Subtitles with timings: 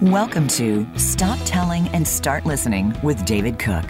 [0.00, 3.84] Welcome to Stop Telling and Start Listening with David Cook.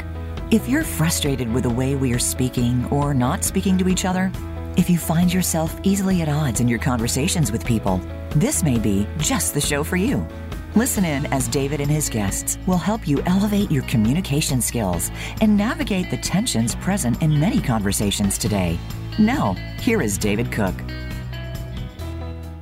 [0.50, 4.32] If you're frustrated with the way we are speaking or not speaking to each other,
[4.76, 7.99] if you find yourself easily at odds in your conversations with people,
[8.31, 10.26] this may be just the show for you.
[10.74, 15.56] Listen in as David and his guests will help you elevate your communication skills and
[15.56, 18.80] navigate the tensions present in many conversations today.
[19.20, 20.74] Now, here is David Cook.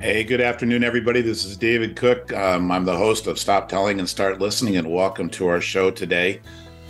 [0.01, 1.21] Hey, good afternoon, everybody.
[1.21, 2.31] This is David Cook.
[2.31, 5.91] Um, I'm the host of Stop Telling and Start Listening, and welcome to our show
[5.91, 6.39] today.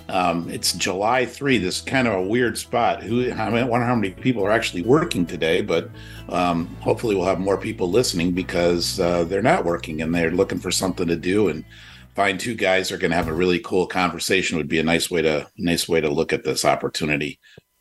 [0.09, 1.57] Um, it's July 3.
[1.57, 3.01] This is kind of a weird spot.
[3.01, 5.89] Who I wonder how many people are actually working today, but
[6.29, 10.59] um, hopefully we'll have more people listening because uh, they're not working and they're looking
[10.59, 11.47] for something to do.
[11.47, 11.65] And
[12.13, 15.09] find two guys are going to have a really cool conversation would be a nice
[15.09, 17.39] way to nice way to look at this opportunity.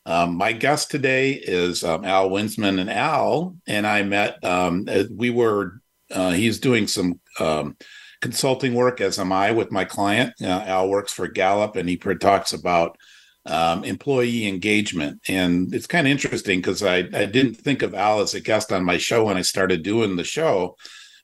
[0.09, 4.43] Um, my guest today is um, Al Winseman, and Al and I met.
[4.43, 7.77] Um, we were uh, he's doing some um,
[8.19, 10.33] consulting work, as am I, with my client.
[10.41, 12.97] Uh, Al works for Gallup, and he talks about
[13.45, 18.21] um, employee engagement, and it's kind of interesting because I I didn't think of Al
[18.21, 20.75] as a guest on my show when I started doing the show,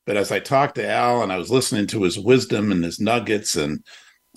[0.06, 3.00] but as I talked to Al and I was listening to his wisdom and his
[3.00, 3.84] nuggets and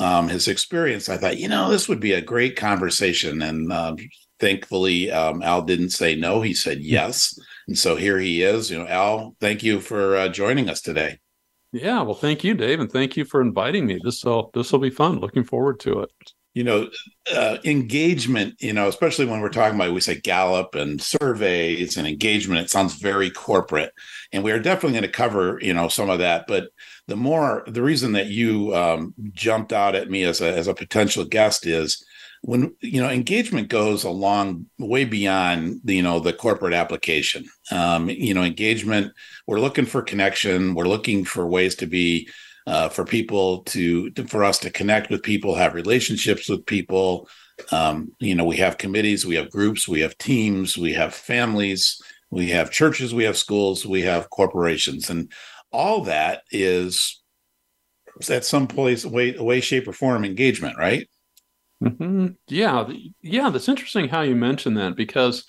[0.00, 3.42] um, his experience, I thought, you know, this would be a great conversation.
[3.42, 3.96] And uh,
[4.38, 6.40] thankfully, um, Al didn't say no.
[6.40, 7.38] He said yes.
[7.66, 8.70] And so here he is.
[8.70, 11.18] You know, Al, thank you for uh, joining us today.
[11.72, 14.00] Yeah, well, thank you, Dave, and thank you for inviting me.
[14.02, 15.20] This will this will be fun.
[15.20, 16.10] Looking forward to it.
[16.54, 16.88] You know,
[17.34, 18.54] uh, engagement.
[18.58, 22.62] You know, especially when we're talking about we say Gallup and surveys and engagement.
[22.62, 23.92] It sounds very corporate,
[24.32, 26.46] and we are definitely going to cover you know some of that.
[26.48, 26.70] But
[27.06, 30.74] the more the reason that you um, jumped out at me as a as a
[30.74, 32.02] potential guest is
[32.42, 37.44] when you know engagement goes a long way beyond you know the corporate application.
[37.70, 39.12] Um, you know engagement
[39.46, 40.74] we're looking for connection.
[40.74, 42.28] We're looking for ways to be
[42.66, 47.28] uh, for people to, to, for us to connect with people have relationships with people.
[47.72, 52.00] Um, you know we have committees we have groups we have teams we have families
[52.30, 55.10] we have churches we have schools we have corporations.
[55.10, 55.32] And
[55.72, 57.20] all that is
[58.30, 61.08] at some place way way shape or form engagement right
[61.82, 62.28] Mm-hmm.
[62.48, 62.88] Yeah,
[63.22, 63.50] yeah.
[63.50, 65.44] That's interesting how you mentioned that because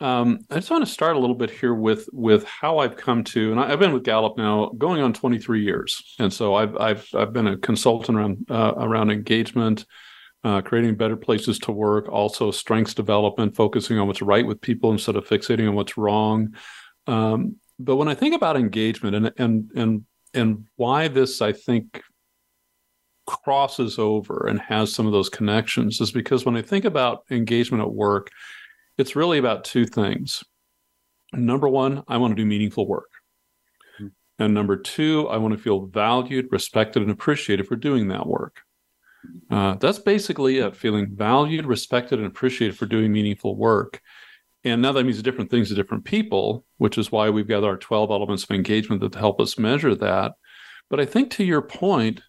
[0.00, 3.24] um, I just want to start a little bit here with with how I've come
[3.24, 6.76] to, and I, have been with Gallup now going on 23 years, and so I've
[6.76, 9.84] I've I've been a consultant around uh, around engagement,
[10.44, 14.92] uh, creating better places to work, also strengths development, focusing on what's right with people
[14.92, 16.54] instead of fixating on what's wrong.
[17.06, 22.02] Um, but when I think about engagement and and and and why this, I think
[23.28, 27.82] crosses over and has some of those connections is because when I think about engagement
[27.82, 28.30] at work,
[28.96, 30.42] it's really about two things.
[31.34, 33.10] Number one, I want to do meaningful work.
[34.00, 34.42] Mm-hmm.
[34.42, 38.62] And number two, I want to feel valued, respected, and appreciated for doing that work.
[39.50, 44.00] Uh, that's basically it feeling valued, respected, and appreciated for doing meaningful work.
[44.64, 47.76] And now that means different things to different people, which is why we've got our
[47.76, 50.32] 12 elements of engagement that help us measure that.
[50.88, 52.22] But I think to your point,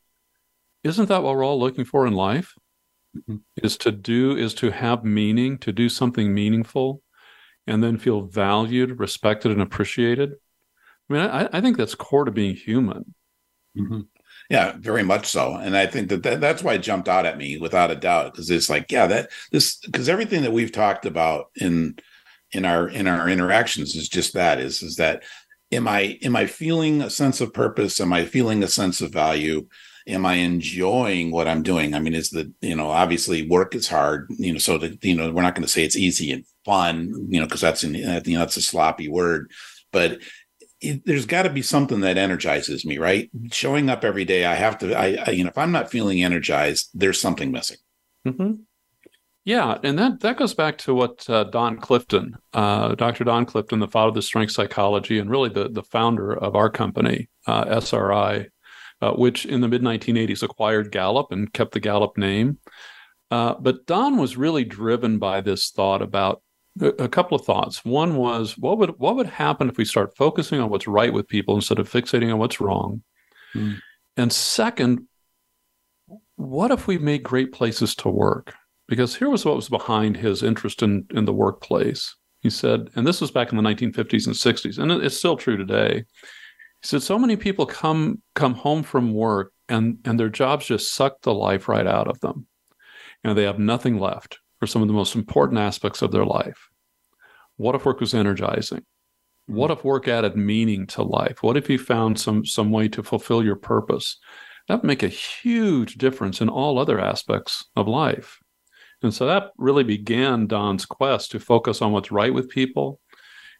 [0.83, 2.53] isn't that what we're all looking for in life?
[3.15, 3.37] Mm-hmm.
[3.63, 7.01] Is to do, is to have meaning, to do something meaningful,
[7.65, 10.33] and then feel valued, respected, and appreciated.
[11.09, 13.13] I mean, I, I think that's core to being human.
[13.77, 14.01] Mm-hmm.
[14.49, 15.55] Yeah, very much so.
[15.55, 18.33] And I think that, that that's why it jumped out at me without a doubt
[18.33, 21.95] because it's like, yeah, that this because everything that we've talked about in
[22.51, 25.23] in our in our interactions is just that is is that
[25.71, 27.99] am I am I feeling a sense of purpose?
[27.99, 29.67] Am I feeling a sense of value?
[30.09, 31.93] Am I enjoying what I'm doing?
[31.93, 35.15] I mean, is the, you know, obviously work is hard, you know, so that, you
[35.15, 37.93] know, we're not going to say it's easy and fun, you know, because that's, in,
[37.93, 39.51] you know, that's a sloppy word,
[39.91, 40.19] but
[40.81, 43.29] it, there's got to be something that energizes me, right?
[43.51, 46.23] Showing up every day, I have to, I, I you know, if I'm not feeling
[46.23, 47.77] energized, there's something missing.
[48.27, 48.53] Mm-hmm.
[49.45, 53.23] Yeah, and that that goes back to what uh, Don Clifton, uh, Dr.
[53.23, 56.69] Don Clifton, the father of the strength psychology, and really the the founder of our
[56.69, 58.47] company, uh, SRI,
[59.01, 62.57] uh, which in the mid 1980s acquired Gallup and kept the Gallup name.
[63.31, 66.41] Uh, but Don was really driven by this thought about
[66.81, 67.83] a, couple of thoughts.
[67.83, 71.27] One was what would what would happen if we start focusing on what's right with
[71.27, 73.03] people instead of fixating on what's wrong?
[73.53, 73.77] Mm.
[74.17, 75.07] And second,
[76.35, 78.53] what if we made great places to work?
[78.87, 82.15] Because here was what was behind his interest in, in the workplace.
[82.41, 85.57] He said, and this was back in the 1950s and 60s, and it's still true
[85.57, 86.05] today.
[86.81, 90.93] He said so many people come come home from work and and their jobs just
[90.93, 92.47] suck the life right out of them.
[93.23, 96.25] You know, they have nothing left for some of the most important aspects of their
[96.25, 96.69] life.
[97.57, 98.83] What if work was energizing?
[99.47, 101.41] What if work added meaning to life?
[101.43, 104.17] What if you found some some way to fulfill your purpose?
[104.69, 108.37] that would make a huge difference in all other aspects of life.
[109.01, 112.99] And so that really began Don's quest to focus on what's right with people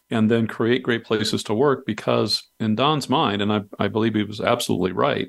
[0.09, 4.15] and then create great places to work because in Don's mind, and I, I believe
[4.15, 5.27] he was absolutely right,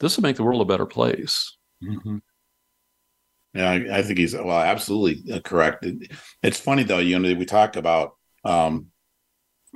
[0.00, 1.56] this will make the world a better place.
[1.82, 2.18] Mm-hmm.
[3.54, 5.84] Yeah, I, I, think he's well, absolutely uh, correct.
[5.84, 6.10] It,
[6.42, 8.16] it's funny though, you know, we talk about.
[8.44, 8.88] Um,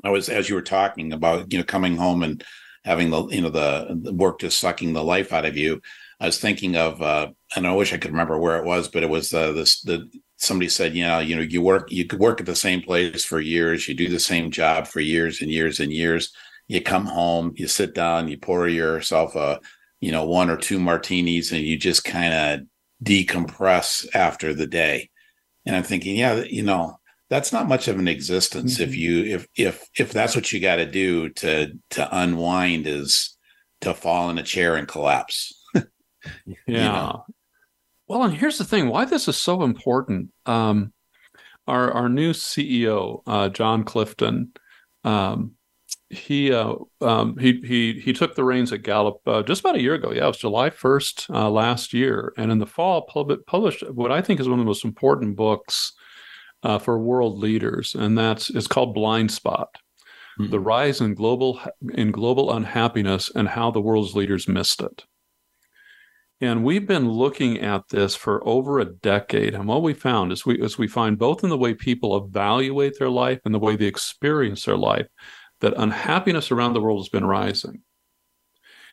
[0.05, 2.45] I was as you were talking about, you know, coming home and
[2.85, 5.81] having the, you know, the, the work just sucking the life out of you.
[6.21, 9.03] I was thinking of, uh, and I wish I could remember where it was, but
[9.03, 10.09] it was uh, this the
[10.39, 13.25] somebody said, you know, you know, you work, you could work at the same place
[13.25, 16.33] for years, you do the same job for years and years and years.
[16.69, 19.61] You come home, you sit down, you pour yourself a,
[20.01, 22.67] you know, one or two martinis, and you just kind of
[23.05, 25.11] decompress after the day.
[25.67, 26.99] And I'm thinking, yeah, you know,
[27.31, 28.85] that's not much of an existence mm-hmm.
[28.85, 33.37] if you if if if that's what you got to do to to unwind is
[33.81, 35.53] to fall in a chair and collapse.
[35.75, 35.85] yeah.
[36.67, 37.25] You know?
[38.09, 40.31] Well, and here's the thing: why this is so important.
[40.47, 40.93] Um,
[41.67, 44.53] our our new CEO, uh, Jon Clifton,
[45.05, 45.53] um,
[46.11, 49.83] he uh, um, he he he took the reins at Gallup uh, just about a
[49.83, 50.11] year ago.
[50.11, 54.11] Yeah, it was July first uh, last year, and in the fall pub- published what
[54.11, 55.93] I think is one of the most important books
[56.63, 59.69] uh, for world leaders, and that's it's called Blind Spot:
[60.41, 60.51] mm-hmm.
[60.51, 61.61] The Rise in Global
[61.93, 65.05] in Global Unhappiness and How the World's Leaders Missed It.
[66.41, 69.55] And we've been looking at this for over a decade.
[69.55, 72.99] And what we found is we, is we find both in the way people evaluate
[72.99, 75.09] their life and the way they experience their life
[75.61, 77.83] that unhappiness around the world has been rising.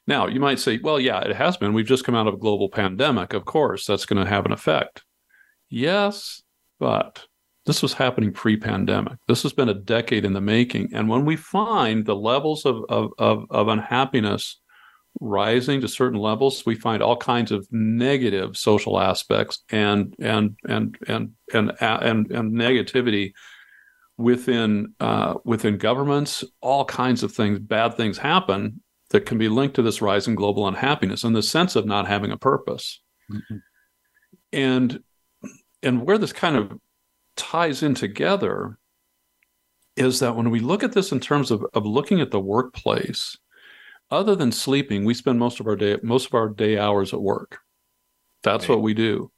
[0.07, 1.73] Now, you might say, well, yeah, it has been.
[1.73, 3.33] We've just come out of a global pandemic.
[3.33, 5.03] Of course, that's going to have an effect.
[5.69, 6.43] Yes,
[6.79, 7.25] but
[7.65, 9.17] this was happening pre pandemic.
[9.27, 10.89] This has been a decade in the making.
[10.93, 14.59] And when we find the levels of, of, of, of unhappiness
[15.19, 20.97] rising to certain levels, we find all kinds of negative social aspects and and and
[21.07, 23.33] and and and, and negativity
[24.17, 26.43] within uh, within governments.
[26.61, 28.81] All kinds of things, bad things happen
[29.11, 32.07] that can be linked to this rise in global unhappiness and the sense of not
[32.07, 33.01] having a purpose.
[33.31, 33.57] Mm-hmm.
[34.53, 35.03] And
[35.83, 36.73] and where this kind of
[37.35, 38.77] ties in together
[39.95, 43.37] is that when we look at this in terms of, of looking at the workplace
[44.11, 47.21] other than sleeping, we spend most of our day most of our day hours at
[47.21, 47.59] work.
[48.43, 48.75] That's right.
[48.75, 49.31] what we do.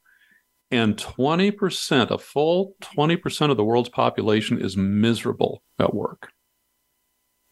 [0.70, 6.30] And 20%, a full 20% of the world's population is miserable at work.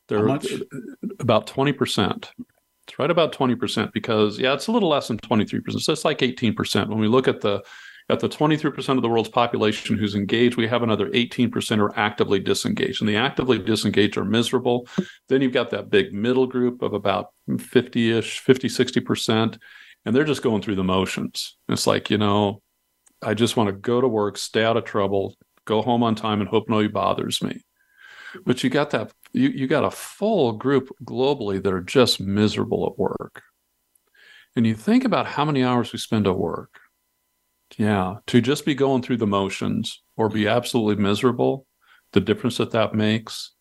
[0.08, 0.28] They're
[1.18, 2.28] about 20%.
[2.86, 5.80] It's right about 20% because, yeah, it's a little less than 23%.
[5.80, 6.88] So it's like 18%.
[6.88, 7.62] When we look at the
[8.08, 12.38] at the 23% of the world's population who's engaged, we have another 18% are actively
[12.38, 13.02] disengaged.
[13.02, 14.86] And the actively disengaged are miserable.
[15.28, 19.58] then you've got that big middle group of about 50 ish, 50, 60%.
[20.04, 21.56] And they're just going through the motions.
[21.68, 22.62] It's like, you know,
[23.22, 26.40] I just want to go to work, stay out of trouble, go home on time,
[26.40, 27.64] and hope nobody bothers me.
[28.44, 32.86] But you got that, you, you got a full group globally that are just miserable
[32.86, 33.42] at work.
[34.54, 36.78] And you think about how many hours we spend at work
[37.76, 41.66] yeah, to just be going through the motions or be absolutely miserable,
[42.12, 43.52] the difference that that makes.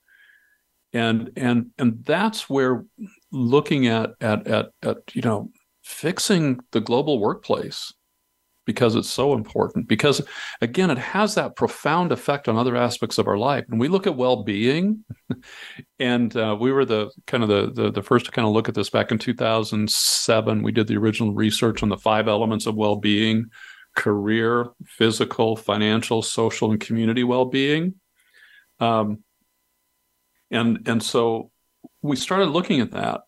[0.94, 2.86] And and and that's where
[3.32, 5.52] looking at at at, at you know
[5.84, 7.94] fixing the global workplace
[8.66, 9.90] because it's so important.
[9.90, 10.22] Because
[10.62, 13.66] again it has that profound effect on other aspects of our life.
[13.70, 15.04] And we look at well-being
[16.00, 18.70] and uh, we were the kind of the, the, the first to kind of look
[18.70, 22.76] at this back in 2007 we did the original research on the five elements of
[22.76, 23.46] well-being
[23.96, 27.96] career, physical, financial, social, and community well-being.
[28.80, 29.24] Um,
[30.52, 31.52] and and so
[32.02, 33.22] we started looking at that.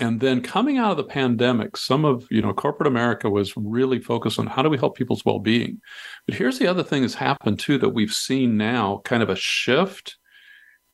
[0.00, 3.98] And then coming out of the pandemic, some of you know corporate America was really
[3.98, 5.80] focused on how do we help people's well-being.
[6.26, 9.36] But here's the other thing that's happened too that we've seen now, kind of a
[9.36, 10.16] shift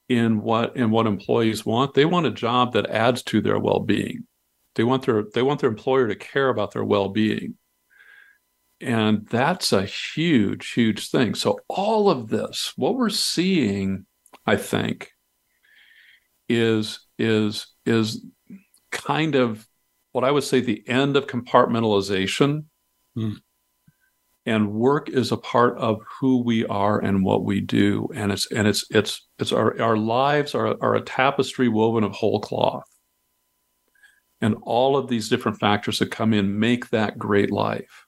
[0.08, 1.94] in what in what employees want.
[1.94, 4.26] They want a job that adds to their well-being.
[4.74, 7.56] They want their they want their employer to care about their well-being.
[8.84, 11.34] And that's a huge, huge thing.
[11.34, 14.04] So, all of this, what we're seeing,
[14.44, 15.10] I think,
[16.50, 18.26] is is is
[18.92, 19.66] kind of
[20.12, 22.66] what I would say the end of compartmentalization.
[23.16, 23.36] Mm.
[24.44, 28.10] And work is a part of who we are and what we do.
[28.14, 32.12] And it's and it's it's it's our our lives are, are a tapestry woven of
[32.12, 32.84] whole cloth.
[34.42, 38.03] And all of these different factors that come in make that great life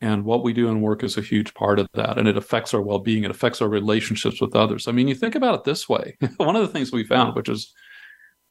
[0.00, 2.72] and what we do in work is a huge part of that and it affects
[2.72, 5.88] our well-being it affects our relationships with others i mean you think about it this
[5.88, 7.72] way one of the things we found which is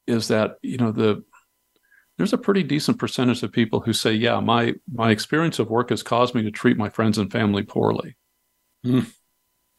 [0.06, 1.22] is that you know the
[2.20, 5.88] there's a pretty decent percentage of people who say, "Yeah, my my experience of work
[5.88, 8.14] has caused me to treat my friends and family poorly."
[8.84, 9.10] Mm.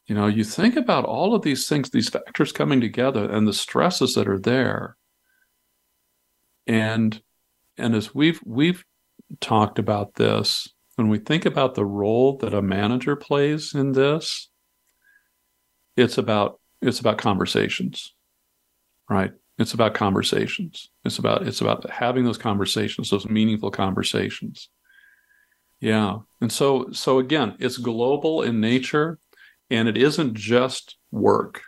[0.08, 3.54] You know, you think about all of these things, these factors coming together, and the
[3.54, 4.98] stresses that are there,
[6.66, 7.22] and
[7.78, 8.84] and as we've we've
[9.40, 10.68] talked about this,
[11.02, 14.50] when we think about the role that a manager plays in this,
[15.98, 18.14] it's about it's about conversations,
[19.10, 19.32] right?
[19.58, 20.92] It's about conversations.
[21.04, 24.70] It's about it's about having those conversations, those meaningful conversations.
[25.80, 26.20] Yeah.
[26.40, 29.18] And so so again, it's global in nature
[29.72, 31.64] and it isn't just work.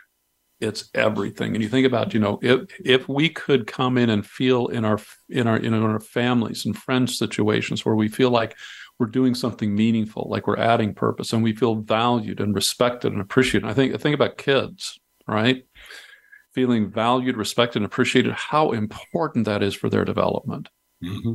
[0.60, 1.54] It's everything.
[1.54, 4.84] And you think about, you know, if if we could come in and feel in
[4.84, 8.56] our in our in our families and friends situations where we feel like
[8.98, 13.20] we're doing something meaningful, like we're adding purpose and we feel valued and respected and
[13.20, 13.68] appreciated.
[13.68, 15.64] I think I think about kids, right?
[16.54, 20.68] Feeling valued, respected, and appreciated, how important that is for their development.
[21.02, 21.34] Mm-hmm.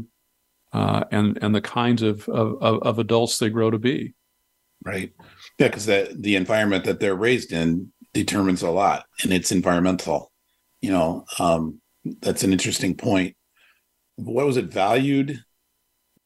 [0.71, 4.13] Uh, and and the kinds of, of of adults they grow to be.
[4.85, 5.11] Right.
[5.57, 10.31] Yeah, because the the environment that they're raised in determines a lot, and it's environmental.
[10.81, 11.81] You know, um,
[12.21, 13.35] that's an interesting point.
[14.15, 14.71] What was it?
[14.71, 15.43] Valued,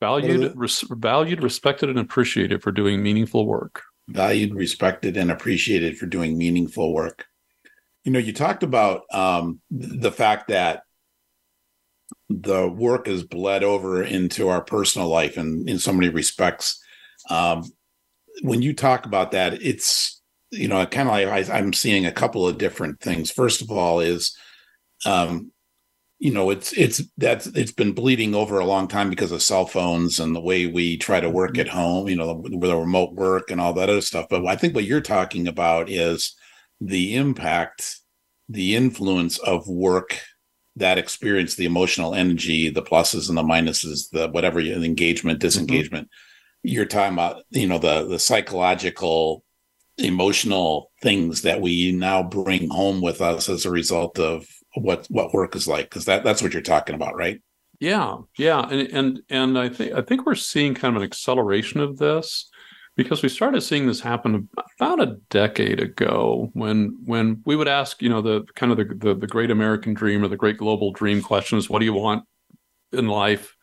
[0.03, 3.83] valued, res- valued, respected, and appreciated for doing meaningful work.
[4.09, 7.25] Valued, respected, and appreciated for doing meaningful work.
[8.03, 10.83] You know, you talked about um, the fact that
[12.29, 16.83] the work is bled over into our personal life, and in so many respects.
[17.29, 17.63] Um,
[18.41, 22.11] when you talk about that, it's you know kind of like I, am seeing a
[22.11, 23.31] couple of different things.
[23.31, 24.35] First of all, is
[25.05, 25.52] um,
[26.23, 29.65] you know it's it's that's it's been bleeding over a long time because of cell
[29.65, 33.13] phones and the way we try to work at home you know with the remote
[33.13, 36.33] work and all that other stuff but i think what you're talking about is
[36.79, 37.97] the impact
[38.47, 40.21] the influence of work
[40.77, 45.45] that experience the emotional energy the pluses and the minuses the whatever engagement mm-hmm.
[45.45, 46.69] disengagement mm-hmm.
[46.69, 49.43] you're talking about you know the the psychological
[49.97, 55.33] emotional things that we now bring home with us as a result of what what
[55.33, 57.41] work is like because that that's what you're talking about right?
[57.79, 61.79] Yeah yeah and and and i think i think we're seeing kind of an acceleration
[61.81, 62.49] of this
[62.95, 64.47] because we started seeing this happen
[64.79, 68.85] about a decade ago when when we would ask you know the kind of the,
[68.95, 72.23] the, the great american dream or the great global dream questions what do you want
[72.93, 73.55] in life?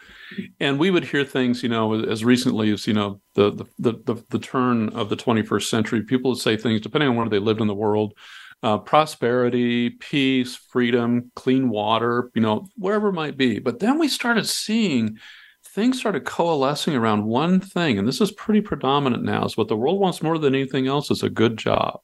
[0.59, 4.25] And we would hear things you know as recently as you know the the the,
[4.31, 7.61] the turn of the 21st century people would say things depending on where they lived
[7.61, 8.15] in the world
[8.63, 13.59] uh, prosperity, peace, freedom, clean water, you know, wherever it might be.
[13.59, 15.19] But then we started seeing
[15.65, 19.45] things started coalescing around one thing, and this is pretty predominant now.
[19.45, 22.01] Is what the world wants more than anything else is a good job.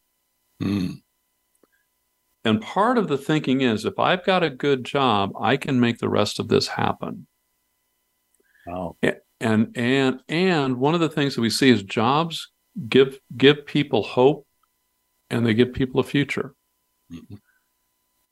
[0.62, 1.02] Mm.
[2.44, 5.98] And part of the thinking is if I've got a good job, I can make
[5.98, 7.26] the rest of this happen.
[8.66, 8.96] Wow.
[9.40, 12.50] And and and one of the things that we see is jobs
[12.88, 14.45] give give people hope
[15.30, 16.54] and they give people a future.
[17.12, 17.34] Mm-hmm.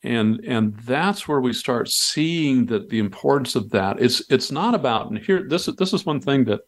[0.02, 4.00] And and that's where we start seeing that the importance of that.
[4.00, 6.60] It's it's not about and here this is this is one thing that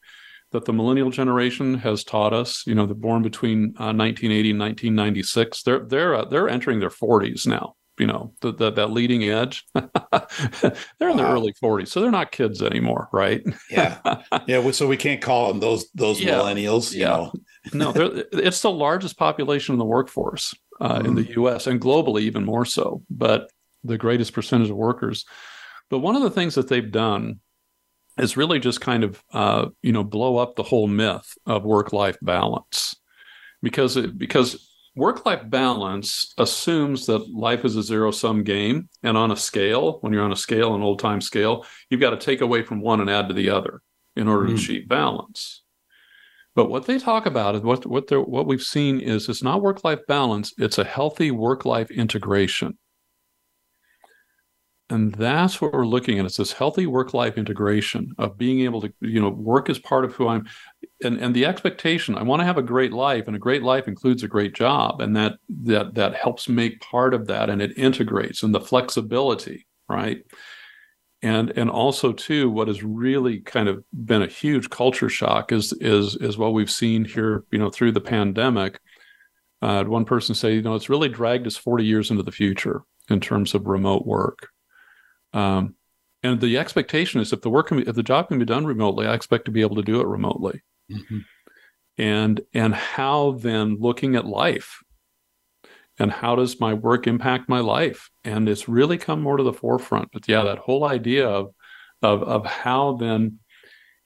[0.52, 2.66] that the millennial generation has taught us.
[2.66, 5.62] You know, they're born between uh, 1980 and 1996.
[5.62, 7.74] They're they're uh, they're entering their 40s now.
[7.98, 9.64] You know, the, the that leading edge.
[9.74, 13.42] they're in their early 40s, so they're not kids anymore, right?
[13.70, 13.98] yeah,
[14.46, 14.70] yeah.
[14.70, 16.34] So we can't call them those those yeah.
[16.34, 16.92] millennials.
[16.92, 17.30] You yeah.
[17.72, 21.06] know, no, it's the largest population in the workforce uh, mm-hmm.
[21.06, 21.26] in the.
[21.36, 21.66] U.S.
[21.66, 23.02] and globally, even more so.
[23.10, 23.50] But
[23.84, 25.24] the greatest percentage of workers.
[25.90, 27.40] But one of the things that they've done
[28.18, 32.16] is really just kind of uh, you know blow up the whole myth of work-life
[32.22, 32.96] balance
[33.62, 39.36] because it, because work-life balance assumes that life is a zero-sum game and on a
[39.36, 42.80] scale when you're on a scale an old-time scale you've got to take away from
[42.80, 43.82] one and add to the other
[44.16, 44.56] in order mm-hmm.
[44.56, 45.62] to achieve balance
[46.56, 49.60] but what they talk about is what what they what we've seen is it's not
[49.60, 52.78] work life balance; it's a healthy work life integration,
[54.88, 56.24] and that's what we're looking at.
[56.24, 60.06] It's this healthy work life integration of being able to you know work as part
[60.06, 60.46] of who I'm,
[61.02, 62.16] and and the expectation.
[62.16, 65.00] I want to have a great life, and a great life includes a great job,
[65.00, 69.66] and that that that helps make part of that, and it integrates and the flexibility,
[69.88, 70.22] right?
[71.22, 75.72] and and also too what has really kind of been a huge culture shock is
[75.80, 78.78] is is what we've seen here you know through the pandemic
[79.62, 82.82] uh, one person say you know it's really dragged us 40 years into the future
[83.08, 84.48] in terms of remote work
[85.32, 85.74] um,
[86.22, 88.66] and the expectation is if the work can be, if the job can be done
[88.66, 91.18] remotely i expect to be able to do it remotely mm-hmm.
[91.98, 94.82] and and how then looking at life
[95.98, 99.52] and how does my work impact my life and it's really come more to the
[99.52, 101.54] forefront but yeah that whole idea of
[102.02, 103.38] of of how then,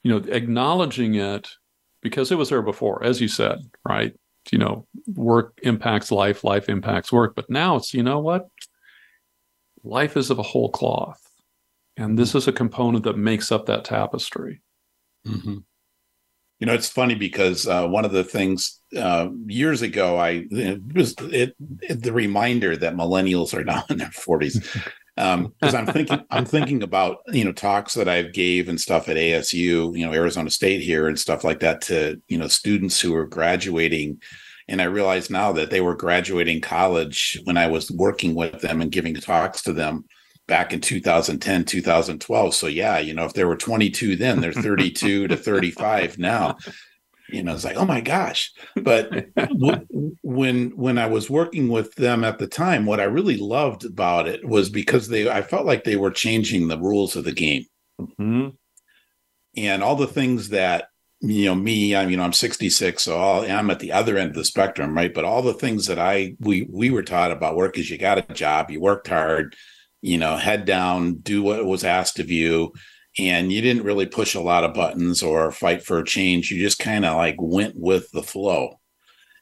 [0.03, 1.49] you know, acknowledging it
[2.01, 4.13] because it was there before, as you said, right?
[4.51, 8.47] You know, work impacts life, life impacts work, but now it's you know what,
[9.83, 11.21] life is of a whole cloth,
[11.97, 14.61] and this is a component that makes up that tapestry.
[15.27, 15.57] Mm-hmm.
[16.61, 20.45] You know, it's funny because uh, one of the things uh, years ago, I
[20.93, 24.59] was it, it, the reminder that millennials are now in their forties.
[25.15, 29.09] Because um, I'm thinking, I'm thinking about you know talks that I've gave and stuff
[29.09, 33.01] at ASU, you know Arizona State here and stuff like that to you know students
[33.01, 34.21] who are graduating,
[34.67, 38.81] and I realize now that they were graduating college when I was working with them
[38.81, 40.05] and giving talks to them
[40.47, 45.27] back in 2010 2012 so yeah you know if there were 22 then they're 32
[45.27, 46.57] to 35 now.
[47.29, 48.51] You know it's like oh my gosh.
[48.75, 53.37] But w- when when i was working with them at the time what i really
[53.37, 57.23] loved about it was because they i felt like they were changing the rules of
[57.23, 57.65] the game.
[58.01, 58.49] Mm-hmm.
[59.57, 60.87] and all the things that
[61.21, 64.31] you know me i'm you know i'm 66 so i i'm at the other end
[64.31, 65.13] of the spectrum right?
[65.13, 68.17] But all the things that i we we were taught about work is you got
[68.17, 69.55] a job you worked hard
[70.01, 72.73] you know, head down, do what was asked of you.
[73.19, 76.49] And you didn't really push a lot of buttons or fight for a change.
[76.49, 78.79] You just kind of like went with the flow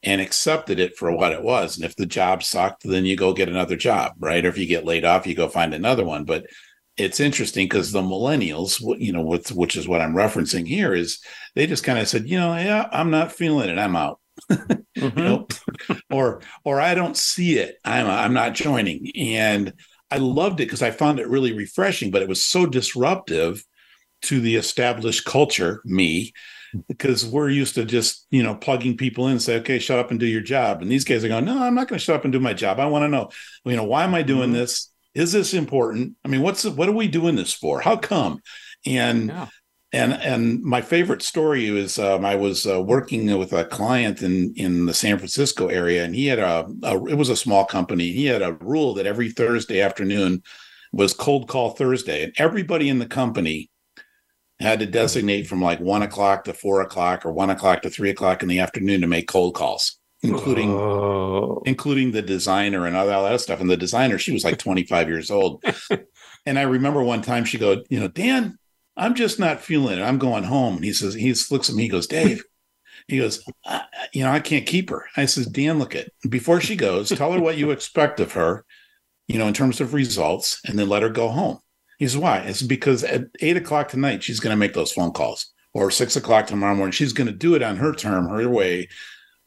[0.04, 1.76] and accepted it for what it was.
[1.76, 4.44] And if the job sucked, then you go get another job, right?
[4.44, 6.24] Or if you get laid off, you go find another one.
[6.24, 6.46] But
[6.98, 11.20] it's interesting because the millennials, you know, with, which is what I'm referencing here, is
[11.56, 13.78] they just kind of said, you know, yeah, I'm not feeling it.
[13.78, 14.20] I'm out.
[14.52, 15.20] mm-hmm.
[15.20, 15.48] you know?
[16.10, 17.76] or or I don't see it.
[17.84, 19.12] I'm I'm not joining.
[19.16, 19.74] And
[20.12, 23.64] I loved it because I found it really refreshing, but it was so disruptive
[24.24, 26.34] to the established culture, me,
[26.88, 30.12] because we're used to just, you know, plugging people in and say, okay, shut up
[30.12, 30.82] and do your job.
[30.82, 32.54] And these guys are going, no, I'm not going to shut up and do my
[32.54, 32.80] job.
[32.80, 33.30] I want to know,
[33.66, 34.60] you know, why am I doing mm-hmm.
[34.60, 34.92] this?
[35.16, 36.16] Is this important?
[36.24, 37.82] I mean, what's what are we doing this for?
[37.82, 38.42] How come?
[38.86, 39.48] And yeah
[39.92, 44.54] and and my favorite story is um, I was uh, working with a client in
[44.56, 48.12] in the San Francisco area, and he had a, a, it was a small company.
[48.12, 50.44] He had a rule that every Thursday afternoon
[50.92, 53.70] was cold call Thursday, and everybody in the company
[54.60, 58.10] had to designate from like one o'clock to four o'clock or one o'clock to three
[58.10, 61.62] o'clock in the afternoon to make cold calls including oh.
[61.66, 63.62] including the designer and all that stuff.
[63.62, 65.64] And the designer, she was like 25 years old.
[66.46, 68.58] and I remember one time she go, you know, Dan,
[69.00, 70.04] I'm just not feeling it.
[70.04, 70.76] I'm going home.
[70.76, 72.44] And he says, he looks at me, he goes, Dave,
[73.08, 73.44] he goes,
[74.14, 75.06] you know, I can't keep her.
[75.16, 78.66] I says, Dan, look at before she goes, tell her what you expect of her,
[79.28, 81.60] you know, in terms of results, and then let her go home.
[81.98, 82.40] He says, why?
[82.40, 86.16] It's because at eight o'clock tonight, she's going to make those phone calls or six
[86.16, 86.92] o'clock tomorrow morning.
[86.92, 88.90] She's going to do it on her term, her way.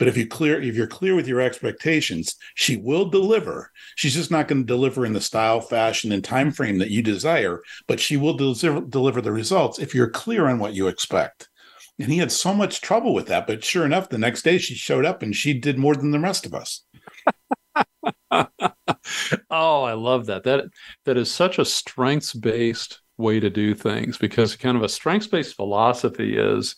[0.03, 3.71] But if you clear, if you're clear with your expectations, she will deliver.
[3.95, 7.03] She's just not going to deliver in the style, fashion, and time frame that you
[7.03, 11.49] desire, but she will deliver, deliver the results if you're clear on what you expect.
[12.01, 14.75] And he had so much trouble with that, but sure enough, the next day she
[14.75, 16.85] showed up and she did more than the rest of us.
[18.33, 20.43] oh, I love that.
[20.43, 20.65] That
[21.05, 25.29] that is such a strengths based way to do things because kind of a strengths
[25.29, 26.75] based philosophy is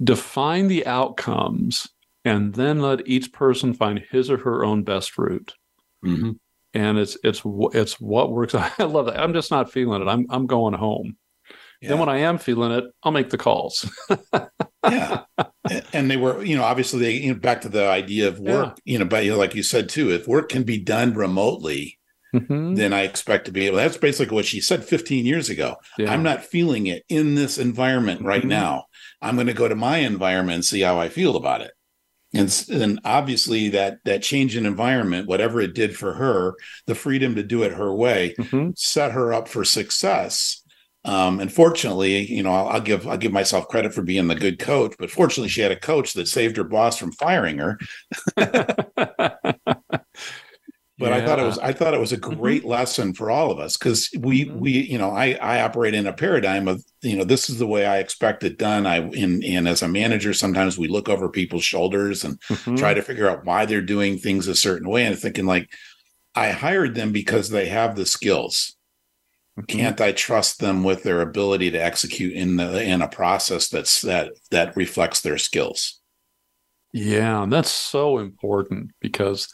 [0.00, 1.88] define the outcomes
[2.24, 5.54] and then let each person find his or her own best route.
[6.04, 6.32] Mm-hmm.
[6.72, 8.54] And it's it's it's what works.
[8.54, 9.20] I love that.
[9.20, 10.08] I'm just not feeling it.
[10.08, 11.16] I'm I'm going home.
[11.80, 11.90] Yeah.
[11.90, 13.90] Then when I am feeling it, I'll make the calls.
[14.84, 15.22] yeah,
[15.94, 18.78] and they were, you know, obviously they you know, back to the idea of work.
[18.84, 18.92] Yeah.
[18.92, 21.98] You know, but you know, like you said too, if work can be done remotely,
[22.34, 22.74] mm-hmm.
[22.74, 23.78] then I expect to be able.
[23.78, 25.76] That's basically what she said 15 years ago.
[25.98, 26.12] Yeah.
[26.12, 28.50] I'm not feeling it in this environment right mm-hmm.
[28.50, 28.84] now.
[29.22, 31.72] I'm going to go to my environment and see how I feel about it
[32.32, 36.54] and and obviously that that change in environment whatever it did for her
[36.86, 38.70] the freedom to do it her way mm-hmm.
[38.76, 40.62] set her up for success
[41.04, 44.34] um, and fortunately you know I'll, I'll, give i'll give myself credit for being the
[44.34, 47.78] good coach but fortunately she had a coach that saved her boss from firing her
[51.00, 51.16] but yeah.
[51.16, 52.38] I thought it was I thought it was a mm-hmm.
[52.38, 52.72] great mm-hmm.
[52.72, 54.60] lesson for all of us because we mm-hmm.
[54.60, 57.66] we you know I I operate in a paradigm of you know this is the
[57.66, 58.86] way I expect it done.
[58.86, 62.76] I in and as a manager sometimes we look over people's shoulders and mm-hmm.
[62.76, 65.70] try to figure out why they're doing things a certain way and thinking like
[66.34, 68.76] I hired them because they have the skills.
[69.58, 69.78] Mm-hmm.
[69.78, 74.02] Can't I trust them with their ability to execute in the in a process that's
[74.02, 75.98] that that reflects their skills?
[76.92, 79.50] Yeah, that's so important because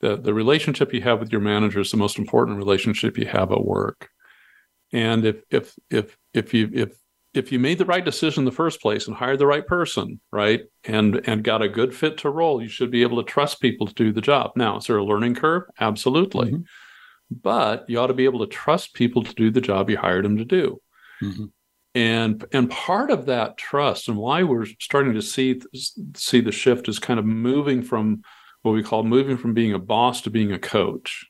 [0.00, 3.52] the the relationship you have with your manager is the most important relationship you have
[3.52, 4.08] at work.
[4.92, 6.90] And if if if if you if
[7.32, 10.20] if you made the right decision in the first place and hired the right person
[10.32, 13.60] right and and got a good fit to role you should be able to trust
[13.60, 14.52] people to do the job.
[14.56, 15.64] Now is there a learning curve?
[15.78, 16.52] Absolutely.
[16.52, 16.62] Mm-hmm.
[17.42, 20.24] but you ought to be able to trust people to do the job you hired
[20.24, 20.80] them to do.
[21.22, 21.44] Mm-hmm.
[21.94, 25.60] And and part of that trust and why we're starting to see
[26.16, 28.22] see the shift is kind of moving from
[28.62, 31.26] what we call moving from being a boss to being a coach.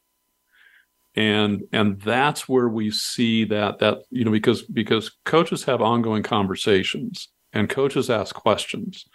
[1.17, 6.23] And and that's where we see that that you know because because coaches have ongoing
[6.23, 9.07] conversations and coaches ask questions.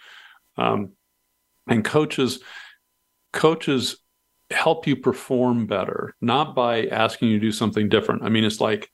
[0.58, 0.92] Um,
[1.66, 2.40] and coaches
[3.32, 3.98] coaches
[4.50, 8.22] help you perform better not by asking you to do something different.
[8.22, 8.90] I mean it's like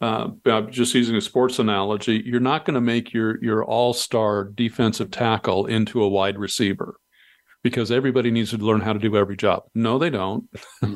[0.00, 0.28] uh,
[0.70, 2.22] just using a sports analogy.
[2.24, 6.98] You're not going to make your your all-star defensive tackle into a wide receiver
[7.64, 9.64] because everybody needs to learn how to do every job.
[9.74, 10.48] No they don't.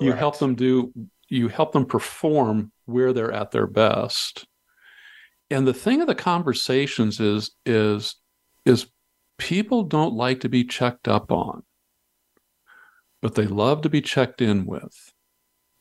[0.00, 0.92] You help them do
[1.30, 4.44] you help them perform where they're at their best.
[5.50, 8.16] And the thing of the conversations is is
[8.66, 8.86] is
[9.38, 11.62] people don't like to be checked up on
[13.24, 15.14] but they love to be checked in with.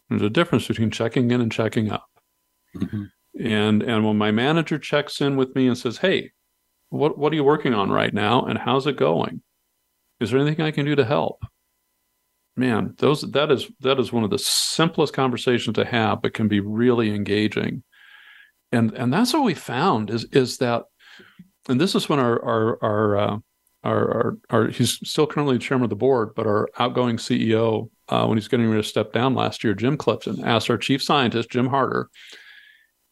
[0.10, 2.08] There's a difference between checking in and checking up.
[2.74, 3.04] Mm-hmm.
[3.46, 6.32] and and when my manager checks in with me and says hey
[6.94, 9.42] what what are you working on right now and how's it going
[10.20, 11.44] is there anything i can do to help
[12.56, 16.48] man, those that is that is one of the simplest conversations to have, but can
[16.48, 17.84] be really engaging.
[18.72, 20.84] And and that's what we found is is that,
[21.70, 23.38] and this is when our our our uh,
[23.84, 28.26] our, our, our, he's still currently chairman of the board, but our outgoing CEO, uh,
[28.26, 31.50] when he's getting ready to step down last year, Jim Clifton asked our chief scientist,
[31.50, 32.10] Jim Harter,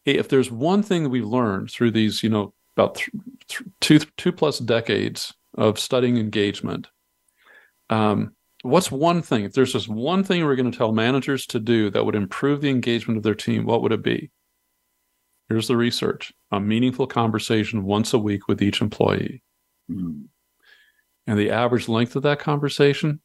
[0.05, 3.09] hey, if there's one thing that we've learned through these, you know, about th-
[3.47, 6.87] th- two two plus decades of studying engagement,
[7.89, 11.59] um, what's one thing if there's just one thing we're going to tell managers to
[11.59, 14.29] do that would improve the engagement of their team what would it be
[15.49, 19.41] here's the research a meaningful conversation once a week with each employee
[19.89, 20.23] mm.
[21.27, 23.19] and the average length of that conversation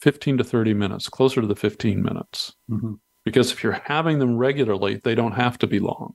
[0.00, 2.94] 15 to 30 minutes closer to the 15 minutes mm-hmm.
[3.24, 6.14] because if you're having them regularly they don't have to be long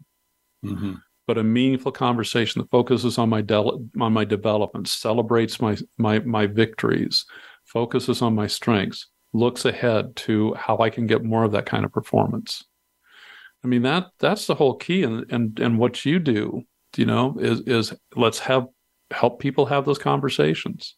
[0.65, 0.95] mm-hmm.
[1.27, 6.19] But a meaningful conversation that focuses on my de- on my development celebrates my my
[6.19, 7.25] my victories
[7.65, 11.83] focuses on my strengths, looks ahead to how I can get more of that kind
[11.85, 12.63] of performance.
[13.63, 16.63] I mean that that's the whole key and and and what you do,
[16.95, 18.67] you know, is is let's have
[19.11, 20.95] help people have those conversations.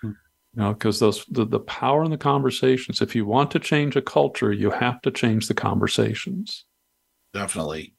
[0.00, 0.12] Hmm.
[0.54, 3.02] You know, because those the, the power in the conversations.
[3.02, 6.64] If you want to change a culture, you have to change the conversations.
[7.32, 7.93] Definitely.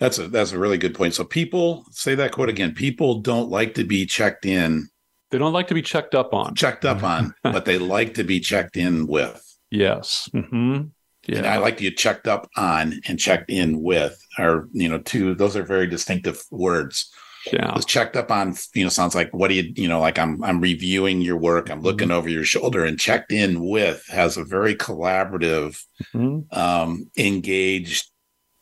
[0.00, 1.14] That's a that's a really good point.
[1.14, 2.74] So people say that quote again.
[2.74, 4.88] People don't like to be checked in
[5.30, 6.54] they don't like to be checked up on.
[6.54, 9.44] Checked up on, but they like to be checked in with.
[9.70, 10.28] Yes.
[10.32, 10.84] Mm-hmm.
[11.26, 11.38] Yeah.
[11.38, 14.98] And I like to get checked up on and checked in with are, you know,
[14.98, 17.12] two, those are very distinctive words.
[17.52, 17.66] Yeah.
[17.66, 20.42] Because checked up on, you know, sounds like what do you, you know, like I'm
[20.42, 22.16] I'm reviewing your work, I'm looking mm-hmm.
[22.16, 25.82] over your shoulder, and checked in with has a very collaborative,
[26.14, 26.58] mm-hmm.
[26.58, 28.10] um, engaged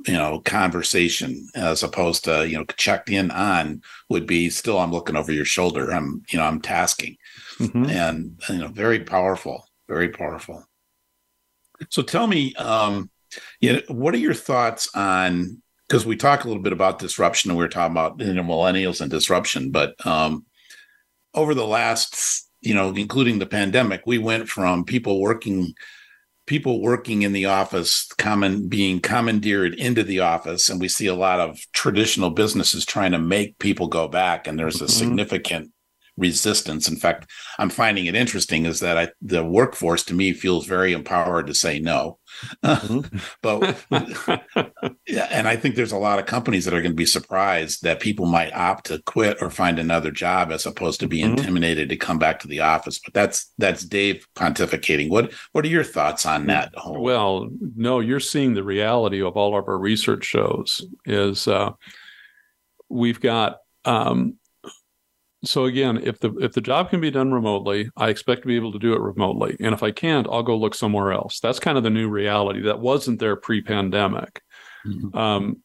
[0.07, 4.93] you know conversation as opposed to you know checked in on would be still i'm
[4.93, 5.91] looking over your shoulder.
[5.91, 7.17] I'm you know i'm tasking.
[7.59, 7.87] Mm-hmm.
[7.87, 10.65] and you know very powerful very powerful.
[11.91, 13.11] So tell me um
[13.61, 17.51] you know what are your thoughts on because we talk a little bit about disruption
[17.51, 20.47] and we are talking about you know millennials and disruption but um
[21.35, 25.75] over the last you know including the pandemic we went from people working
[26.47, 31.15] people working in the office common being commandeered into the office and we see a
[31.15, 34.93] lot of traditional businesses trying to make people go back and there's a mm-hmm.
[34.93, 35.71] significant
[36.17, 40.67] resistance in fact i'm finding it interesting is that I, the workforce to me feels
[40.67, 42.19] very empowered to say no
[42.65, 43.19] mm-hmm.
[43.43, 43.85] but
[45.07, 47.83] yeah, and I think there's a lot of companies that are going to be surprised
[47.83, 51.39] that people might opt to quit or find another job as opposed to be mm-hmm.
[51.39, 52.99] intimidated to come back to the office.
[52.99, 55.11] But that's that's Dave pontificating.
[55.11, 56.75] What what are your thoughts on that?
[56.75, 57.03] Whole?
[57.03, 61.73] Well, no, you're seeing the reality of all of our research shows is uh,
[62.89, 64.35] we've got um,
[65.45, 68.57] so again, if the if the job can be done remotely, I expect to be
[68.57, 69.57] able to do it remotely.
[69.61, 71.41] And if I can't, I'll go look somewhere else.
[71.41, 74.41] That's kind of the new reality that wasn't there pre-pandemic.
[74.87, 75.17] Mm-hmm.
[75.17, 75.63] Um,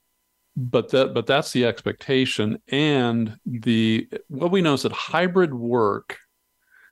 [0.57, 2.59] but that but that's the expectation.
[2.67, 6.17] And the what we know is that hybrid work,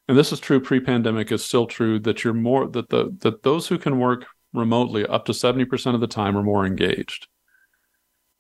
[0.08, 3.68] and this is true pre-pandemic, is still true that you're more that the that those
[3.68, 7.28] who can work remotely up to 70% of the time are more engaged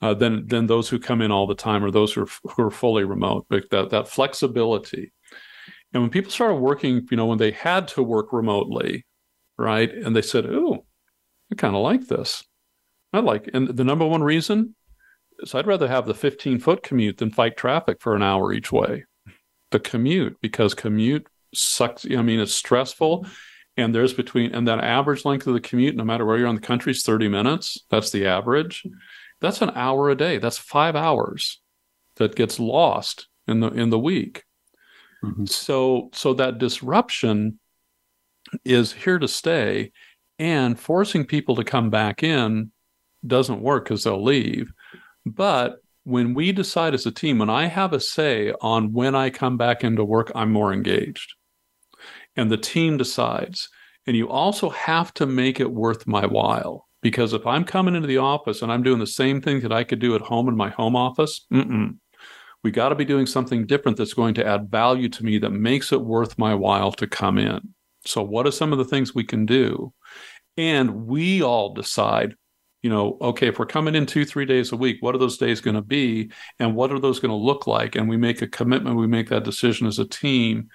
[0.01, 2.63] uh, than than those who come in all the time or those who are, who
[2.63, 3.45] are fully remote.
[3.49, 5.11] But that that flexibility,
[5.93, 9.05] and when people started working, you know, when they had to work remotely,
[9.57, 10.85] right, and they said, "Oh,
[11.51, 12.43] I kind of like this.
[13.11, 14.75] I like," and the number one reason
[15.39, 18.71] is I'd rather have the 15 foot commute than fight traffic for an hour each
[18.71, 19.05] way.
[19.71, 22.05] The commute, because commute sucks.
[22.05, 23.25] I mean, it's stressful.
[23.77, 26.55] And there's between, and that average length of the commute, no matter where you're on
[26.55, 27.77] the country, is 30 minutes.
[27.89, 28.83] That's the average
[29.41, 30.37] That's an hour a day.
[30.37, 31.61] That's five hours
[32.17, 34.43] that gets lost in the in the week.
[35.23, 35.45] Mm-hmm.
[35.45, 37.59] So so that disruption
[38.65, 39.91] is here to stay
[40.37, 42.71] and forcing people to come back in
[43.25, 44.71] doesn't work because they'll leave.
[45.25, 49.29] But when we decide as a team, when I have a say on when I
[49.29, 51.35] come back into work, I'm more engaged.
[52.35, 53.69] And the team decides.
[54.07, 56.87] And you also have to make it worth my while.
[57.01, 59.83] Because if I'm coming into the office and I'm doing the same thing that I
[59.83, 61.45] could do at home in my home office,
[62.63, 65.51] we got to be doing something different that's going to add value to me that
[65.51, 67.73] makes it worth my while to come in.
[68.05, 69.93] So, what are some of the things we can do?
[70.57, 72.35] And we all decide,
[72.81, 75.37] you know, okay, if we're coming in two, three days a week, what are those
[75.37, 76.31] days going to be?
[76.59, 77.95] And what are those going to look like?
[77.95, 80.67] And we make a commitment, we make that decision as a team.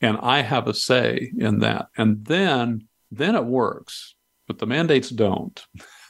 [0.00, 1.86] And I have a say in that.
[1.96, 4.14] And then, then it works,
[4.46, 5.64] but the mandates don't.